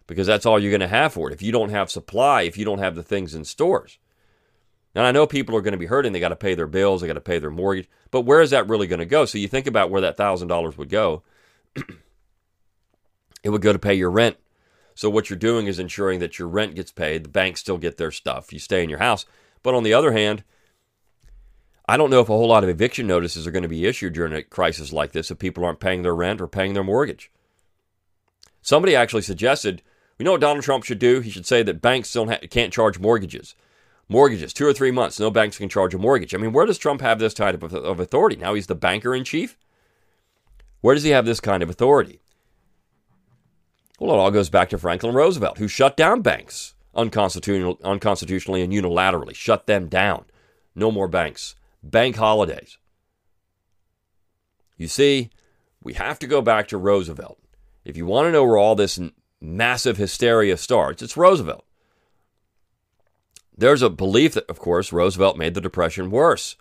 because 0.08 0.28
that's 0.28 0.46
all 0.46 0.60
you're 0.60 0.72
going 0.72 0.82
to 0.82 0.88
have 0.88 1.13
for 1.13 1.30
it. 1.30 1.34
If 1.34 1.41
you 1.41 1.52
don't 1.52 1.69
have 1.69 1.89
supply, 1.89 2.41
if 2.41 2.58
you 2.58 2.65
don't 2.65 2.80
have 2.80 2.96
the 2.96 3.04
things 3.04 3.34
in 3.34 3.46
stores. 3.46 3.98
And 4.96 5.06
I 5.06 5.12
know 5.12 5.26
people 5.26 5.56
are 5.56 5.62
going 5.62 5.74
to 5.74 5.78
be 5.78 5.86
hurting. 5.86 6.12
They 6.12 6.19
got 6.19 6.30
to 6.30 6.36
pay 6.36 6.54
their 6.54 6.67
bills, 6.67 7.02
they 7.02 7.08
got 7.08 7.13
to 7.13 7.22
pay 7.22 7.39
their 7.39 7.50
mortgage. 7.50 7.89
But 8.12 8.22
where 8.22 8.41
is 8.41 8.52
that 8.52 8.67
really 8.67 8.88
going 8.88 9.00
to 9.00 9.06
go? 9.06 9.26
So 9.26 9.38
you 9.38 9.48
think 9.48 9.65
about 9.65 9.89
where 9.89 10.02
that 10.02 10.17
$1,000 10.17 10.78
would 10.78 10.89
go. 10.89 11.24
it 13.43 13.50
would 13.50 13.62
go 13.62 13.74
to 13.74 13.80
pay 13.80 13.93
your 13.93 14.12
rent 14.12 14.38
so 14.95 15.10
what 15.10 15.29
you're 15.29 15.38
doing 15.38 15.67
is 15.67 15.79
ensuring 15.79 16.19
that 16.19 16.38
your 16.38 16.47
rent 16.47 16.75
gets 16.75 16.91
paid, 16.91 17.23
the 17.23 17.29
banks 17.29 17.60
still 17.60 17.77
get 17.77 17.97
their 17.97 18.12
stuff, 18.12 18.53
you 18.53 18.60
stay 18.60 18.84
in 18.84 18.89
your 18.89 18.99
house. 18.99 19.25
But 19.62 19.75
on 19.75 19.84
the 19.84 19.93
other 19.93 20.12
hand, 20.12 20.43
I 21.88 21.97
don't 21.97 22.10
know 22.10 22.21
if 22.21 22.29
a 22.29 22.34
whole 22.34 22.47
lot 22.47 22.63
of 22.63 22.69
eviction 22.69 23.08
notices 23.08 23.45
are 23.45 23.51
going 23.51 23.63
to 23.63 23.69
be 23.69 23.86
issued 23.86 24.13
during 24.13 24.34
a 24.34 24.43
crisis 24.43 24.93
like 24.93 25.12
this 25.12 25.32
if 25.32 25.39
people 25.39 25.65
aren't 25.65 25.79
paying 25.79 26.01
their 26.01 26.15
rent 26.15 26.39
or 26.39 26.47
paying 26.47 26.73
their 26.73 26.84
mortgage. 26.84 27.32
Somebody 28.62 28.95
actually 28.95 29.23
suggested, 29.23 29.82
we 30.17 30.23
know 30.23 30.32
what 30.32 30.41
Donald 30.41 30.63
Trump 30.63 30.86
should 30.86 30.99
do? 30.99 31.19
He 31.19 31.29
should 31.29 31.45
say 31.45 31.63
that 31.63 31.82
banks 31.82 32.10
still 32.10 32.29
ha- 32.29 32.39
can't 32.49 32.71
charge 32.71 32.99
mortgages. 32.99 33.56
Mortgages, 34.08 34.53
two 34.53 34.65
or 34.65 34.73
three 34.73 34.91
months, 34.91 35.19
no 35.19 35.29
banks 35.29 35.58
can 35.58 35.67
charge 35.69 35.93
a 35.93 35.97
mortgage. 35.97 36.34
I 36.34 36.38
mean, 36.38 36.53
where 36.53 36.65
does 36.65 36.77
Trump 36.77 37.01
have 37.01 37.19
this 37.19 37.34
type 37.34 37.62
of, 37.62 37.73
of 37.73 37.99
authority? 37.99 38.38
Now 38.38 38.53
he's 38.53 38.67
the 38.67 38.75
banker 38.75 39.13
in 39.13 39.25
chief? 39.25 39.58
Where 40.79 40.95
does 40.95 41.03
he 41.03 41.12
have 41.12 41.25
this 41.25 41.39
kind 41.39 41.63
of 41.63 41.69
authority? 41.69 42.21
Well, 43.99 44.15
it 44.15 44.19
all 44.19 44.32
goes 44.32 44.49
back 44.49 44.69
to 44.69 44.77
Franklin 44.77 45.13
Roosevelt, 45.13 45.58
who 45.58 45.67
shut 45.67 45.95
down 45.95 46.21
banks 46.21 46.73
unconstitutional, 46.95 47.79
unconstitutionally 47.84 48.62
and 48.62 48.71
unilaterally, 48.71 49.36
shut 49.36 49.67
them 49.67 49.88
down. 49.88 50.25
No 50.75 50.91
more 50.91 51.08
banks. 51.08 51.56
Bank 51.82 52.15
holidays. 52.15 52.77
You 54.77 54.88
see, 54.88 55.29
we 55.82 55.93
have 55.93 56.19
to 56.19 56.27
go 56.27 56.41
back 56.41 56.67
to 56.69 56.77
Roosevelt. 56.77 57.39
If 57.86 57.97
you 57.97 58.06
want 58.06 58.27
to 58.27 58.32
know 58.32 58.43
where 58.43 58.58
all 58.58 58.75
this 58.75 58.99
massive 59.41 59.97
hysteria 59.97 60.58
starts, 60.58 61.01
it's 61.01 61.17
Roosevelt. 61.17 61.65
There's 63.56 63.82
a 63.82 63.89
belief 63.89 64.34
that, 64.34 64.49
of 64.49 64.58
course, 64.58 64.91
Roosevelt 64.91 65.38
made 65.38 65.53
the 65.53 65.62
Depression 65.62 66.10
worse 66.10 66.56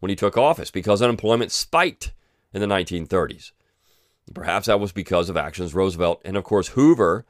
when 0.00 0.10
he 0.10 0.16
took 0.16 0.36
office 0.36 0.70
because 0.70 1.00
unemployment 1.00 1.52
spiked 1.52 2.12
in 2.52 2.60
the 2.60 2.66
1930s. 2.66 3.52
Perhaps 4.32 4.66
that 4.66 4.80
was 4.80 4.92
because 4.92 5.28
of 5.28 5.36
actions 5.36 5.74
Roosevelt 5.74 6.22
and, 6.24 6.36
of 6.36 6.44
course, 6.44 6.68
Hoover 6.68 7.26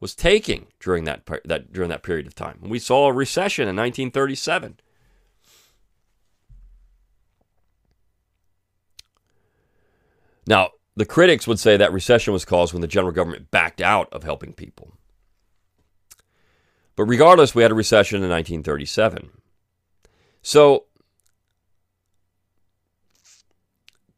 was 0.00 0.14
taking 0.14 0.66
during 0.80 1.04
that, 1.04 1.26
that, 1.46 1.72
during 1.72 1.88
that 1.88 2.02
period 2.02 2.26
of 2.26 2.34
time. 2.34 2.58
We 2.62 2.78
saw 2.78 3.06
a 3.06 3.12
recession 3.12 3.62
in 3.62 3.76
1937. 3.76 4.80
Now, 10.46 10.70
the 10.96 11.06
critics 11.06 11.46
would 11.46 11.58
say 11.58 11.76
that 11.76 11.92
recession 11.92 12.32
was 12.32 12.44
caused 12.44 12.72
when 12.72 12.82
the 12.82 12.88
general 12.88 13.12
government 13.12 13.50
backed 13.50 13.80
out 13.80 14.12
of 14.12 14.22
helping 14.22 14.52
people. 14.52 14.92
But 16.96 17.04
regardless, 17.04 17.54
we 17.54 17.62
had 17.62 17.72
a 17.72 17.74
recession 17.74 18.22
in 18.22 18.30
1937. 18.30 19.30
So 20.42 20.84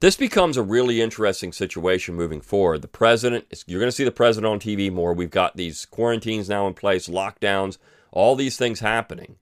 this 0.00 0.16
becomes 0.16 0.56
a 0.56 0.62
really 0.62 1.00
interesting 1.00 1.52
situation 1.52 2.14
moving 2.14 2.40
forward. 2.40 2.82
The 2.82 2.88
president, 2.88 3.46
you're 3.66 3.80
going 3.80 3.88
to 3.88 3.96
see 3.96 4.04
the 4.04 4.10
president 4.10 4.52
on 4.52 4.60
TV 4.60 4.92
more. 4.92 5.14
We've 5.14 5.30
got 5.30 5.56
these 5.56 5.86
quarantines 5.86 6.48
now 6.48 6.66
in 6.66 6.74
place, 6.74 7.08
lockdowns, 7.08 7.78
all 8.12 8.36
these 8.36 8.58
things 8.58 8.80
happening. 8.80 9.36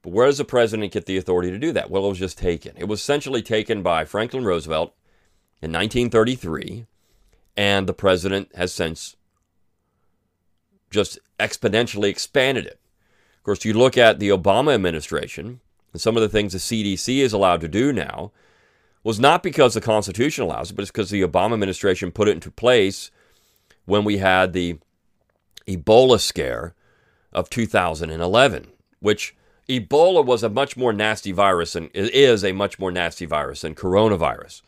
But 0.00 0.12
where 0.12 0.26
does 0.26 0.38
the 0.38 0.44
president 0.44 0.92
get 0.92 1.06
the 1.06 1.16
authority 1.16 1.50
to 1.50 1.58
do 1.58 1.72
that? 1.72 1.90
Well, 1.90 2.06
it 2.06 2.08
was 2.08 2.18
just 2.18 2.38
taken. 2.38 2.72
It 2.76 2.88
was 2.88 3.00
essentially 3.00 3.42
taken 3.42 3.82
by 3.82 4.04
Franklin 4.04 4.44
Roosevelt 4.44 4.94
in 5.60 5.70
1933 5.72 6.86
And 7.56 7.86
the 7.86 7.92
president 7.92 8.54
has 8.56 8.72
since 8.72 9.16
just 10.90 11.18
exponentially 11.38 12.08
expanded 12.08 12.66
it. 12.66 12.80
Of 13.38 13.44
course, 13.44 13.64
you 13.64 13.74
look 13.74 13.98
at 13.98 14.18
the 14.18 14.30
Obama 14.30 14.74
administration 14.74 15.60
and 15.92 16.00
some 16.00 16.16
of 16.16 16.22
the 16.22 16.28
things 16.28 16.52
the 16.52 16.58
CDC 16.58 17.18
is 17.18 17.32
allowed 17.32 17.60
to 17.60 17.68
do 17.68 17.92
now 17.92 18.32
was 19.04 19.18
not 19.18 19.42
because 19.42 19.74
the 19.74 19.80
Constitution 19.80 20.44
allows 20.44 20.70
it, 20.70 20.74
but 20.74 20.82
it's 20.82 20.90
because 20.90 21.10
the 21.10 21.22
Obama 21.22 21.54
administration 21.54 22.12
put 22.12 22.28
it 22.28 22.32
into 22.32 22.50
place 22.50 23.10
when 23.84 24.04
we 24.04 24.18
had 24.18 24.52
the 24.52 24.78
Ebola 25.66 26.20
scare 26.20 26.74
of 27.32 27.50
2011, 27.50 28.68
which 29.00 29.34
Ebola 29.68 30.24
was 30.24 30.42
a 30.42 30.48
much 30.48 30.76
more 30.76 30.92
nasty 30.92 31.32
virus 31.32 31.74
and 31.74 31.90
is 31.94 32.44
a 32.44 32.52
much 32.52 32.78
more 32.78 32.92
nasty 32.92 33.26
virus 33.26 33.62
than 33.62 33.74
coronavirus, 33.74 34.62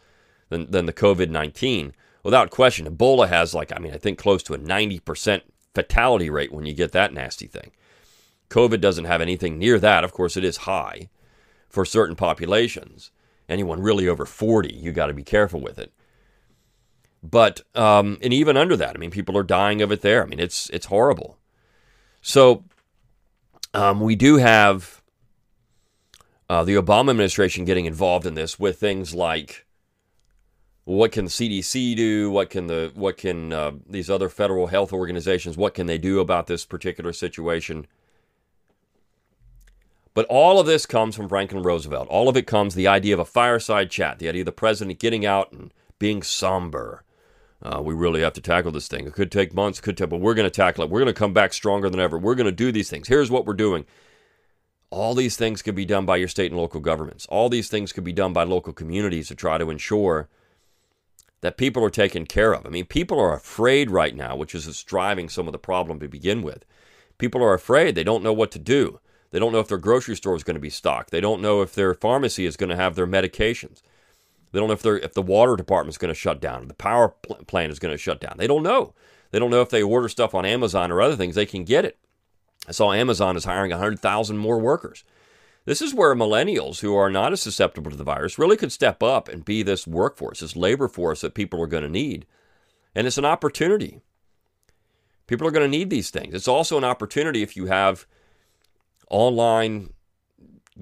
than, 0.48 0.70
than 0.70 0.86
the 0.86 0.92
COVID 0.92 1.30
19. 1.30 1.92
Without 2.22 2.50
question, 2.50 2.86
Ebola 2.86 3.28
has 3.28 3.54
like, 3.54 3.72
I 3.74 3.78
mean, 3.78 3.92
I 3.92 3.98
think 3.98 4.18
close 4.18 4.42
to 4.44 4.54
a 4.54 4.58
90% 4.58 5.42
fatality 5.74 6.30
rate 6.30 6.52
when 6.52 6.64
you 6.64 6.72
get 6.72 6.92
that 6.92 7.12
nasty 7.12 7.46
thing. 7.46 7.72
COVID 8.48 8.80
doesn't 8.80 9.04
have 9.04 9.20
anything 9.20 9.58
near 9.58 9.78
that. 9.78 10.04
Of 10.04 10.12
course, 10.12 10.36
it 10.36 10.44
is 10.44 10.58
high 10.58 11.08
for 11.68 11.84
certain 11.84 12.16
populations. 12.16 13.10
Anyone 13.48 13.80
really 13.80 14.08
over 14.08 14.24
40, 14.24 14.74
you 14.74 14.92
got 14.92 15.06
to 15.06 15.14
be 15.14 15.22
careful 15.22 15.60
with 15.60 15.78
it. 15.78 15.92
But 17.22 17.62
um, 17.74 18.18
and 18.22 18.32
even 18.32 18.56
under 18.56 18.76
that, 18.76 18.94
I 18.94 18.98
mean, 18.98 19.10
people 19.10 19.36
are 19.38 19.42
dying 19.42 19.80
of 19.80 19.90
it 19.90 20.02
there. 20.02 20.22
I 20.22 20.26
mean, 20.26 20.40
it's 20.40 20.68
it's 20.70 20.86
horrible. 20.86 21.38
So 22.20 22.64
um, 23.72 24.00
we 24.00 24.14
do 24.14 24.36
have 24.36 25.02
uh, 26.48 26.64
the 26.64 26.74
Obama 26.74 27.10
administration 27.10 27.64
getting 27.64 27.86
involved 27.86 28.26
in 28.26 28.34
this 28.34 28.58
with 28.58 28.78
things 28.78 29.14
like 29.14 29.64
what 30.84 31.12
can 31.12 31.24
the 31.24 31.30
CDC 31.30 31.96
do? 31.96 32.30
What 32.30 32.50
can 32.50 32.66
the 32.66 32.92
what 32.94 33.16
can 33.16 33.52
uh, 33.52 33.72
these 33.88 34.10
other 34.10 34.28
federal 34.28 34.66
health 34.66 34.92
organizations? 34.92 35.56
What 35.56 35.74
can 35.74 35.86
they 35.86 35.98
do 35.98 36.20
about 36.20 36.46
this 36.46 36.66
particular 36.66 37.12
situation? 37.12 37.86
But 40.14 40.26
all 40.26 40.60
of 40.60 40.66
this 40.66 40.86
comes 40.86 41.16
from 41.16 41.28
Franklin 41.28 41.64
Roosevelt. 41.64 42.08
All 42.08 42.28
of 42.28 42.36
it 42.36 42.46
comes 42.46 42.74
the 42.74 42.86
idea 42.86 43.14
of 43.14 43.20
a 43.20 43.24
fireside 43.24 43.90
chat, 43.90 44.20
the 44.20 44.28
idea 44.28 44.42
of 44.42 44.46
the 44.46 44.52
president 44.52 45.00
getting 45.00 45.26
out 45.26 45.52
and 45.52 45.74
being 45.98 46.22
somber. 46.22 47.02
Uh, 47.60 47.80
we 47.82 47.94
really 47.94 48.20
have 48.20 48.34
to 48.34 48.40
tackle 48.40 48.70
this 48.70 48.86
thing. 48.86 49.06
It 49.06 49.14
could 49.14 49.32
take 49.32 49.54
months, 49.54 49.80
could 49.80 49.96
take, 49.96 50.10
but 50.10 50.20
we're 50.20 50.34
going 50.34 50.46
to 50.46 50.50
tackle 50.50 50.84
it. 50.84 50.90
We're 50.90 51.00
going 51.00 51.12
to 51.12 51.18
come 51.18 51.32
back 51.32 51.52
stronger 51.52 51.90
than 51.90 51.98
ever. 51.98 52.16
We're 52.16 52.34
going 52.36 52.46
to 52.46 52.52
do 52.52 52.70
these 52.70 52.90
things. 52.90 53.08
Here's 53.08 53.30
what 53.30 53.46
we're 53.46 53.54
doing. 53.54 53.86
All 54.90 55.14
these 55.14 55.36
things 55.36 55.62
could 55.62 55.74
be 55.74 55.86
done 55.86 56.06
by 56.06 56.16
your 56.16 56.28
state 56.28 56.52
and 56.52 56.60
local 56.60 56.80
governments. 56.80 57.26
All 57.28 57.48
these 57.48 57.68
things 57.68 57.92
could 57.92 58.04
be 58.04 58.12
done 58.12 58.32
by 58.32 58.44
local 58.44 58.72
communities 58.72 59.28
to 59.28 59.34
try 59.34 59.58
to 59.58 59.70
ensure 59.70 60.28
that 61.40 61.56
people 61.56 61.82
are 61.82 61.90
taken 61.90 62.26
care 62.26 62.52
of. 62.52 62.64
I 62.64 62.68
mean, 62.68 62.84
people 62.84 63.18
are 63.18 63.34
afraid 63.34 63.90
right 63.90 64.14
now, 64.14 64.36
which 64.36 64.54
is 64.54 64.82
driving 64.84 65.28
some 65.28 65.48
of 65.48 65.52
the 65.52 65.58
problem 65.58 65.98
to 66.00 66.08
begin 66.08 66.42
with. 66.42 66.64
People 67.18 67.42
are 67.42 67.54
afraid. 67.54 67.94
They 67.94 68.04
don't 68.04 68.22
know 68.22 68.32
what 68.32 68.52
to 68.52 68.58
do. 68.58 69.00
They 69.34 69.40
don't 69.40 69.50
know 69.50 69.58
if 69.58 69.66
their 69.66 69.78
grocery 69.78 70.14
store 70.14 70.36
is 70.36 70.44
going 70.44 70.54
to 70.54 70.60
be 70.60 70.70
stocked. 70.70 71.10
They 71.10 71.20
don't 71.20 71.42
know 71.42 71.60
if 71.60 71.74
their 71.74 71.92
pharmacy 71.92 72.46
is 72.46 72.56
going 72.56 72.70
to 72.70 72.76
have 72.76 72.94
their 72.94 73.04
medications. 73.04 73.82
They 74.52 74.60
don't 74.60 74.68
know 74.68 74.74
if, 74.74 74.86
if 75.02 75.14
the 75.14 75.22
water 75.22 75.56
department 75.56 75.92
is 75.92 75.98
going 75.98 76.14
to 76.14 76.14
shut 76.14 76.40
down, 76.40 76.68
the 76.68 76.74
power 76.74 77.08
plant 77.08 77.72
is 77.72 77.80
going 77.80 77.92
to 77.92 77.98
shut 77.98 78.20
down. 78.20 78.36
They 78.38 78.46
don't 78.46 78.62
know. 78.62 78.94
They 79.32 79.40
don't 79.40 79.50
know 79.50 79.60
if 79.60 79.70
they 79.70 79.82
order 79.82 80.08
stuff 80.08 80.36
on 80.36 80.46
Amazon 80.46 80.92
or 80.92 81.02
other 81.02 81.16
things, 81.16 81.34
they 81.34 81.46
can 81.46 81.64
get 81.64 81.84
it. 81.84 81.98
I 82.68 82.70
saw 82.70 82.92
Amazon 82.92 83.36
is 83.36 83.44
hiring 83.44 83.72
100,000 83.72 84.38
more 84.38 84.60
workers. 84.60 85.02
This 85.64 85.82
is 85.82 85.92
where 85.92 86.14
millennials 86.14 86.78
who 86.78 86.94
are 86.94 87.10
not 87.10 87.32
as 87.32 87.42
susceptible 87.42 87.90
to 87.90 87.96
the 87.96 88.04
virus 88.04 88.38
really 88.38 88.56
could 88.56 88.70
step 88.70 89.02
up 89.02 89.28
and 89.28 89.44
be 89.44 89.64
this 89.64 89.84
workforce, 89.84 90.38
this 90.38 90.54
labor 90.54 90.86
force 90.86 91.22
that 91.22 91.34
people 91.34 91.60
are 91.60 91.66
going 91.66 91.82
to 91.82 91.88
need. 91.88 92.24
And 92.94 93.08
it's 93.08 93.18
an 93.18 93.24
opportunity. 93.24 94.00
People 95.26 95.48
are 95.48 95.50
going 95.50 95.68
to 95.68 95.76
need 95.76 95.90
these 95.90 96.10
things. 96.10 96.34
It's 96.34 96.46
also 96.46 96.78
an 96.78 96.84
opportunity 96.84 97.42
if 97.42 97.56
you 97.56 97.66
have 97.66 98.06
online 99.14 99.90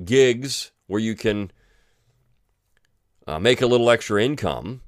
gigs 0.05 0.73
where 0.87 1.01
you 1.01 1.15
can 1.15 1.51
uh, 3.27 3.39
make 3.39 3.61
a 3.61 3.67
little 3.67 3.91
extra 3.91 4.25
income. 4.25 4.81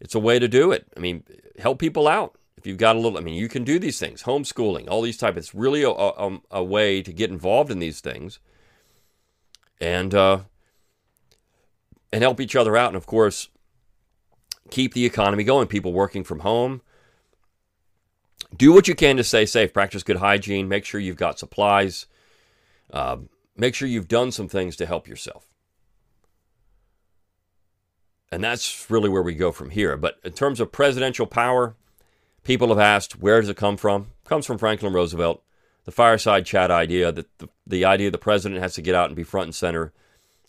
It's 0.00 0.16
a 0.16 0.18
way 0.20 0.40
to 0.40 0.48
do 0.48 0.72
it. 0.72 0.86
I 0.96 1.00
mean, 1.00 1.22
help 1.60 1.78
people 1.78 2.08
out. 2.08 2.36
If 2.56 2.66
you've 2.66 2.76
got 2.76 2.96
a 2.96 2.98
little, 2.98 3.18
I 3.18 3.20
mean, 3.20 3.34
you 3.36 3.48
can 3.48 3.62
do 3.62 3.78
these 3.78 4.00
things, 4.00 4.24
homeschooling, 4.24 4.88
all 4.88 5.00
these 5.00 5.16
types. 5.16 5.38
It's 5.38 5.54
really 5.54 5.84
a, 5.84 5.90
a, 5.90 6.38
a 6.50 6.64
way 6.64 7.02
to 7.02 7.12
get 7.12 7.30
involved 7.30 7.70
in 7.70 7.78
these 7.78 8.00
things 8.00 8.40
and 9.80 10.12
uh, 10.12 10.40
and 12.12 12.22
help 12.22 12.40
each 12.40 12.56
other 12.56 12.76
out, 12.76 12.88
and 12.88 12.96
of 12.96 13.06
course, 13.06 13.48
keep 14.70 14.92
the 14.92 15.04
economy 15.04 15.44
going. 15.44 15.68
People 15.68 15.92
working 15.92 16.24
from 16.24 16.40
home. 16.40 16.82
Do 18.56 18.72
what 18.72 18.88
you 18.88 18.96
can 18.96 19.16
to 19.18 19.24
stay 19.24 19.46
safe. 19.46 19.72
Practice 19.72 20.02
good 20.02 20.16
hygiene. 20.16 20.66
Make 20.66 20.84
sure 20.84 21.00
you've 21.00 21.16
got 21.16 21.38
supplies. 21.38 22.06
Uh, 22.96 23.18
make 23.56 23.74
sure 23.74 23.86
you've 23.86 24.08
done 24.08 24.32
some 24.32 24.48
things 24.48 24.74
to 24.76 24.86
help 24.86 25.06
yourself. 25.06 25.48
And 28.32 28.42
that's 28.42 28.90
really 28.90 29.10
where 29.10 29.22
we 29.22 29.34
go 29.34 29.52
from 29.52 29.68
here. 29.68 29.98
But 29.98 30.18
in 30.24 30.32
terms 30.32 30.60
of 30.60 30.72
presidential 30.72 31.26
power, 31.26 31.76
people 32.42 32.68
have 32.68 32.78
asked, 32.78 33.20
where 33.20 33.38
does 33.38 33.50
it 33.50 33.56
come 33.56 33.76
from? 33.76 34.12
It 34.24 34.28
comes 34.28 34.46
from 34.46 34.56
Franklin 34.56 34.94
Roosevelt 34.94 35.42
the 35.84 35.92
fireside 35.92 36.44
chat 36.44 36.70
idea 36.70 37.12
that 37.12 37.38
the, 37.38 37.48
the 37.66 37.84
idea 37.84 38.10
the 38.10 38.18
president 38.18 38.60
has 38.60 38.74
to 38.74 38.82
get 38.82 38.94
out 38.94 39.06
and 39.06 39.14
be 39.14 39.22
front 39.22 39.46
and 39.46 39.54
center 39.54 39.92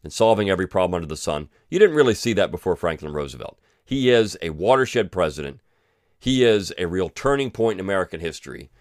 in 0.04 0.10
solving 0.10 0.50
every 0.50 0.68
problem 0.68 0.96
under 0.96 1.08
the 1.08 1.18
sun. 1.18 1.50
You 1.70 1.80
didn't 1.80 1.96
really 1.96 2.16
see 2.16 2.34
that 2.34 2.50
before 2.50 2.76
Franklin 2.76 3.14
Roosevelt. 3.14 3.60
He 3.86 4.10
is 4.10 4.38
a 4.42 4.50
watershed 4.50 5.12
president. 5.12 5.60
He 6.18 6.46
is 6.46 6.74
a 6.78 6.88
real 6.88 7.10
turning 7.10 7.52
point 7.52 7.80
in 7.80 7.86
American 7.86 8.20
history. 8.20 8.72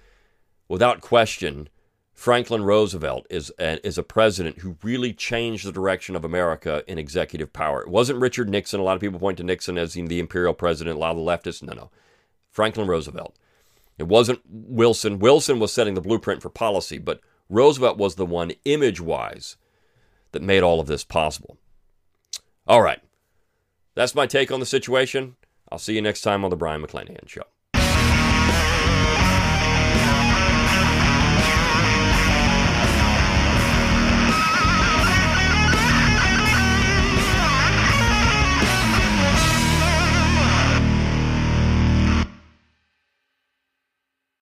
Without 0.69 1.03
question, 1.03 1.69
Franklin 2.17 2.65
Roosevelt 2.65 3.27
is 3.29 3.53
a, 3.59 3.87
is 3.87 3.99
a 3.99 4.03
president 4.03 4.61
who 4.61 4.79
really 4.83 5.13
changed 5.13 5.67
the 5.67 5.71
direction 5.71 6.17
of 6.17 6.25
America 6.25 6.83
in 6.89 6.99
executive 6.99 7.53
power. 7.53 7.83
It 7.83 7.89
wasn't 7.89 8.21
Richard 8.21 8.49
Nixon. 8.49 8.81
A 8.81 8.83
lot 8.83 8.95
of 8.95 9.03
people 9.03 9.21
point 9.21 9.37
to 9.37 9.45
Nixon 9.45 9.77
as 9.77 9.93
the 9.93 10.19
imperial 10.19 10.55
president, 10.55 10.97
a 10.97 10.99
lot 10.99 11.11
of 11.11 11.19
the 11.19 11.23
leftists. 11.23 11.63
No, 11.63 11.75
no. 11.75 11.91
Franklin 12.51 12.89
Roosevelt. 12.89 13.37
It 13.99 14.09
wasn't 14.09 14.41
Wilson. 14.49 15.19
Wilson 15.19 15.59
was 15.61 15.75
setting 15.75 15.93
the 15.93 16.01
blueprint 16.01 16.41
for 16.41 16.49
policy, 16.49 16.97
but 16.97 17.21
Roosevelt 17.51 17.99
was 17.99 18.15
the 18.15 18.27
one 18.27 18.53
image 18.65 19.01
wise 19.01 19.59
that 20.33 20.43
made 20.43 20.63
all 20.63 20.81
of 20.81 20.87
this 20.87 21.05
possible. 21.05 21.59
All 22.67 22.81
right. 22.81 23.01
That's 23.95 24.15
my 24.15 24.27
take 24.27 24.51
on 24.51 24.61
the 24.61 24.67
situation. 24.67 25.37
I'll 25.71 25.79
see 25.79 25.95
you 25.95 26.03
next 26.03 26.23
time 26.23 26.45
on 26.45 26.51
The 26.51 26.57
Brion 26.57 26.83
McClanahan 26.83 27.29
Show. 27.29 27.43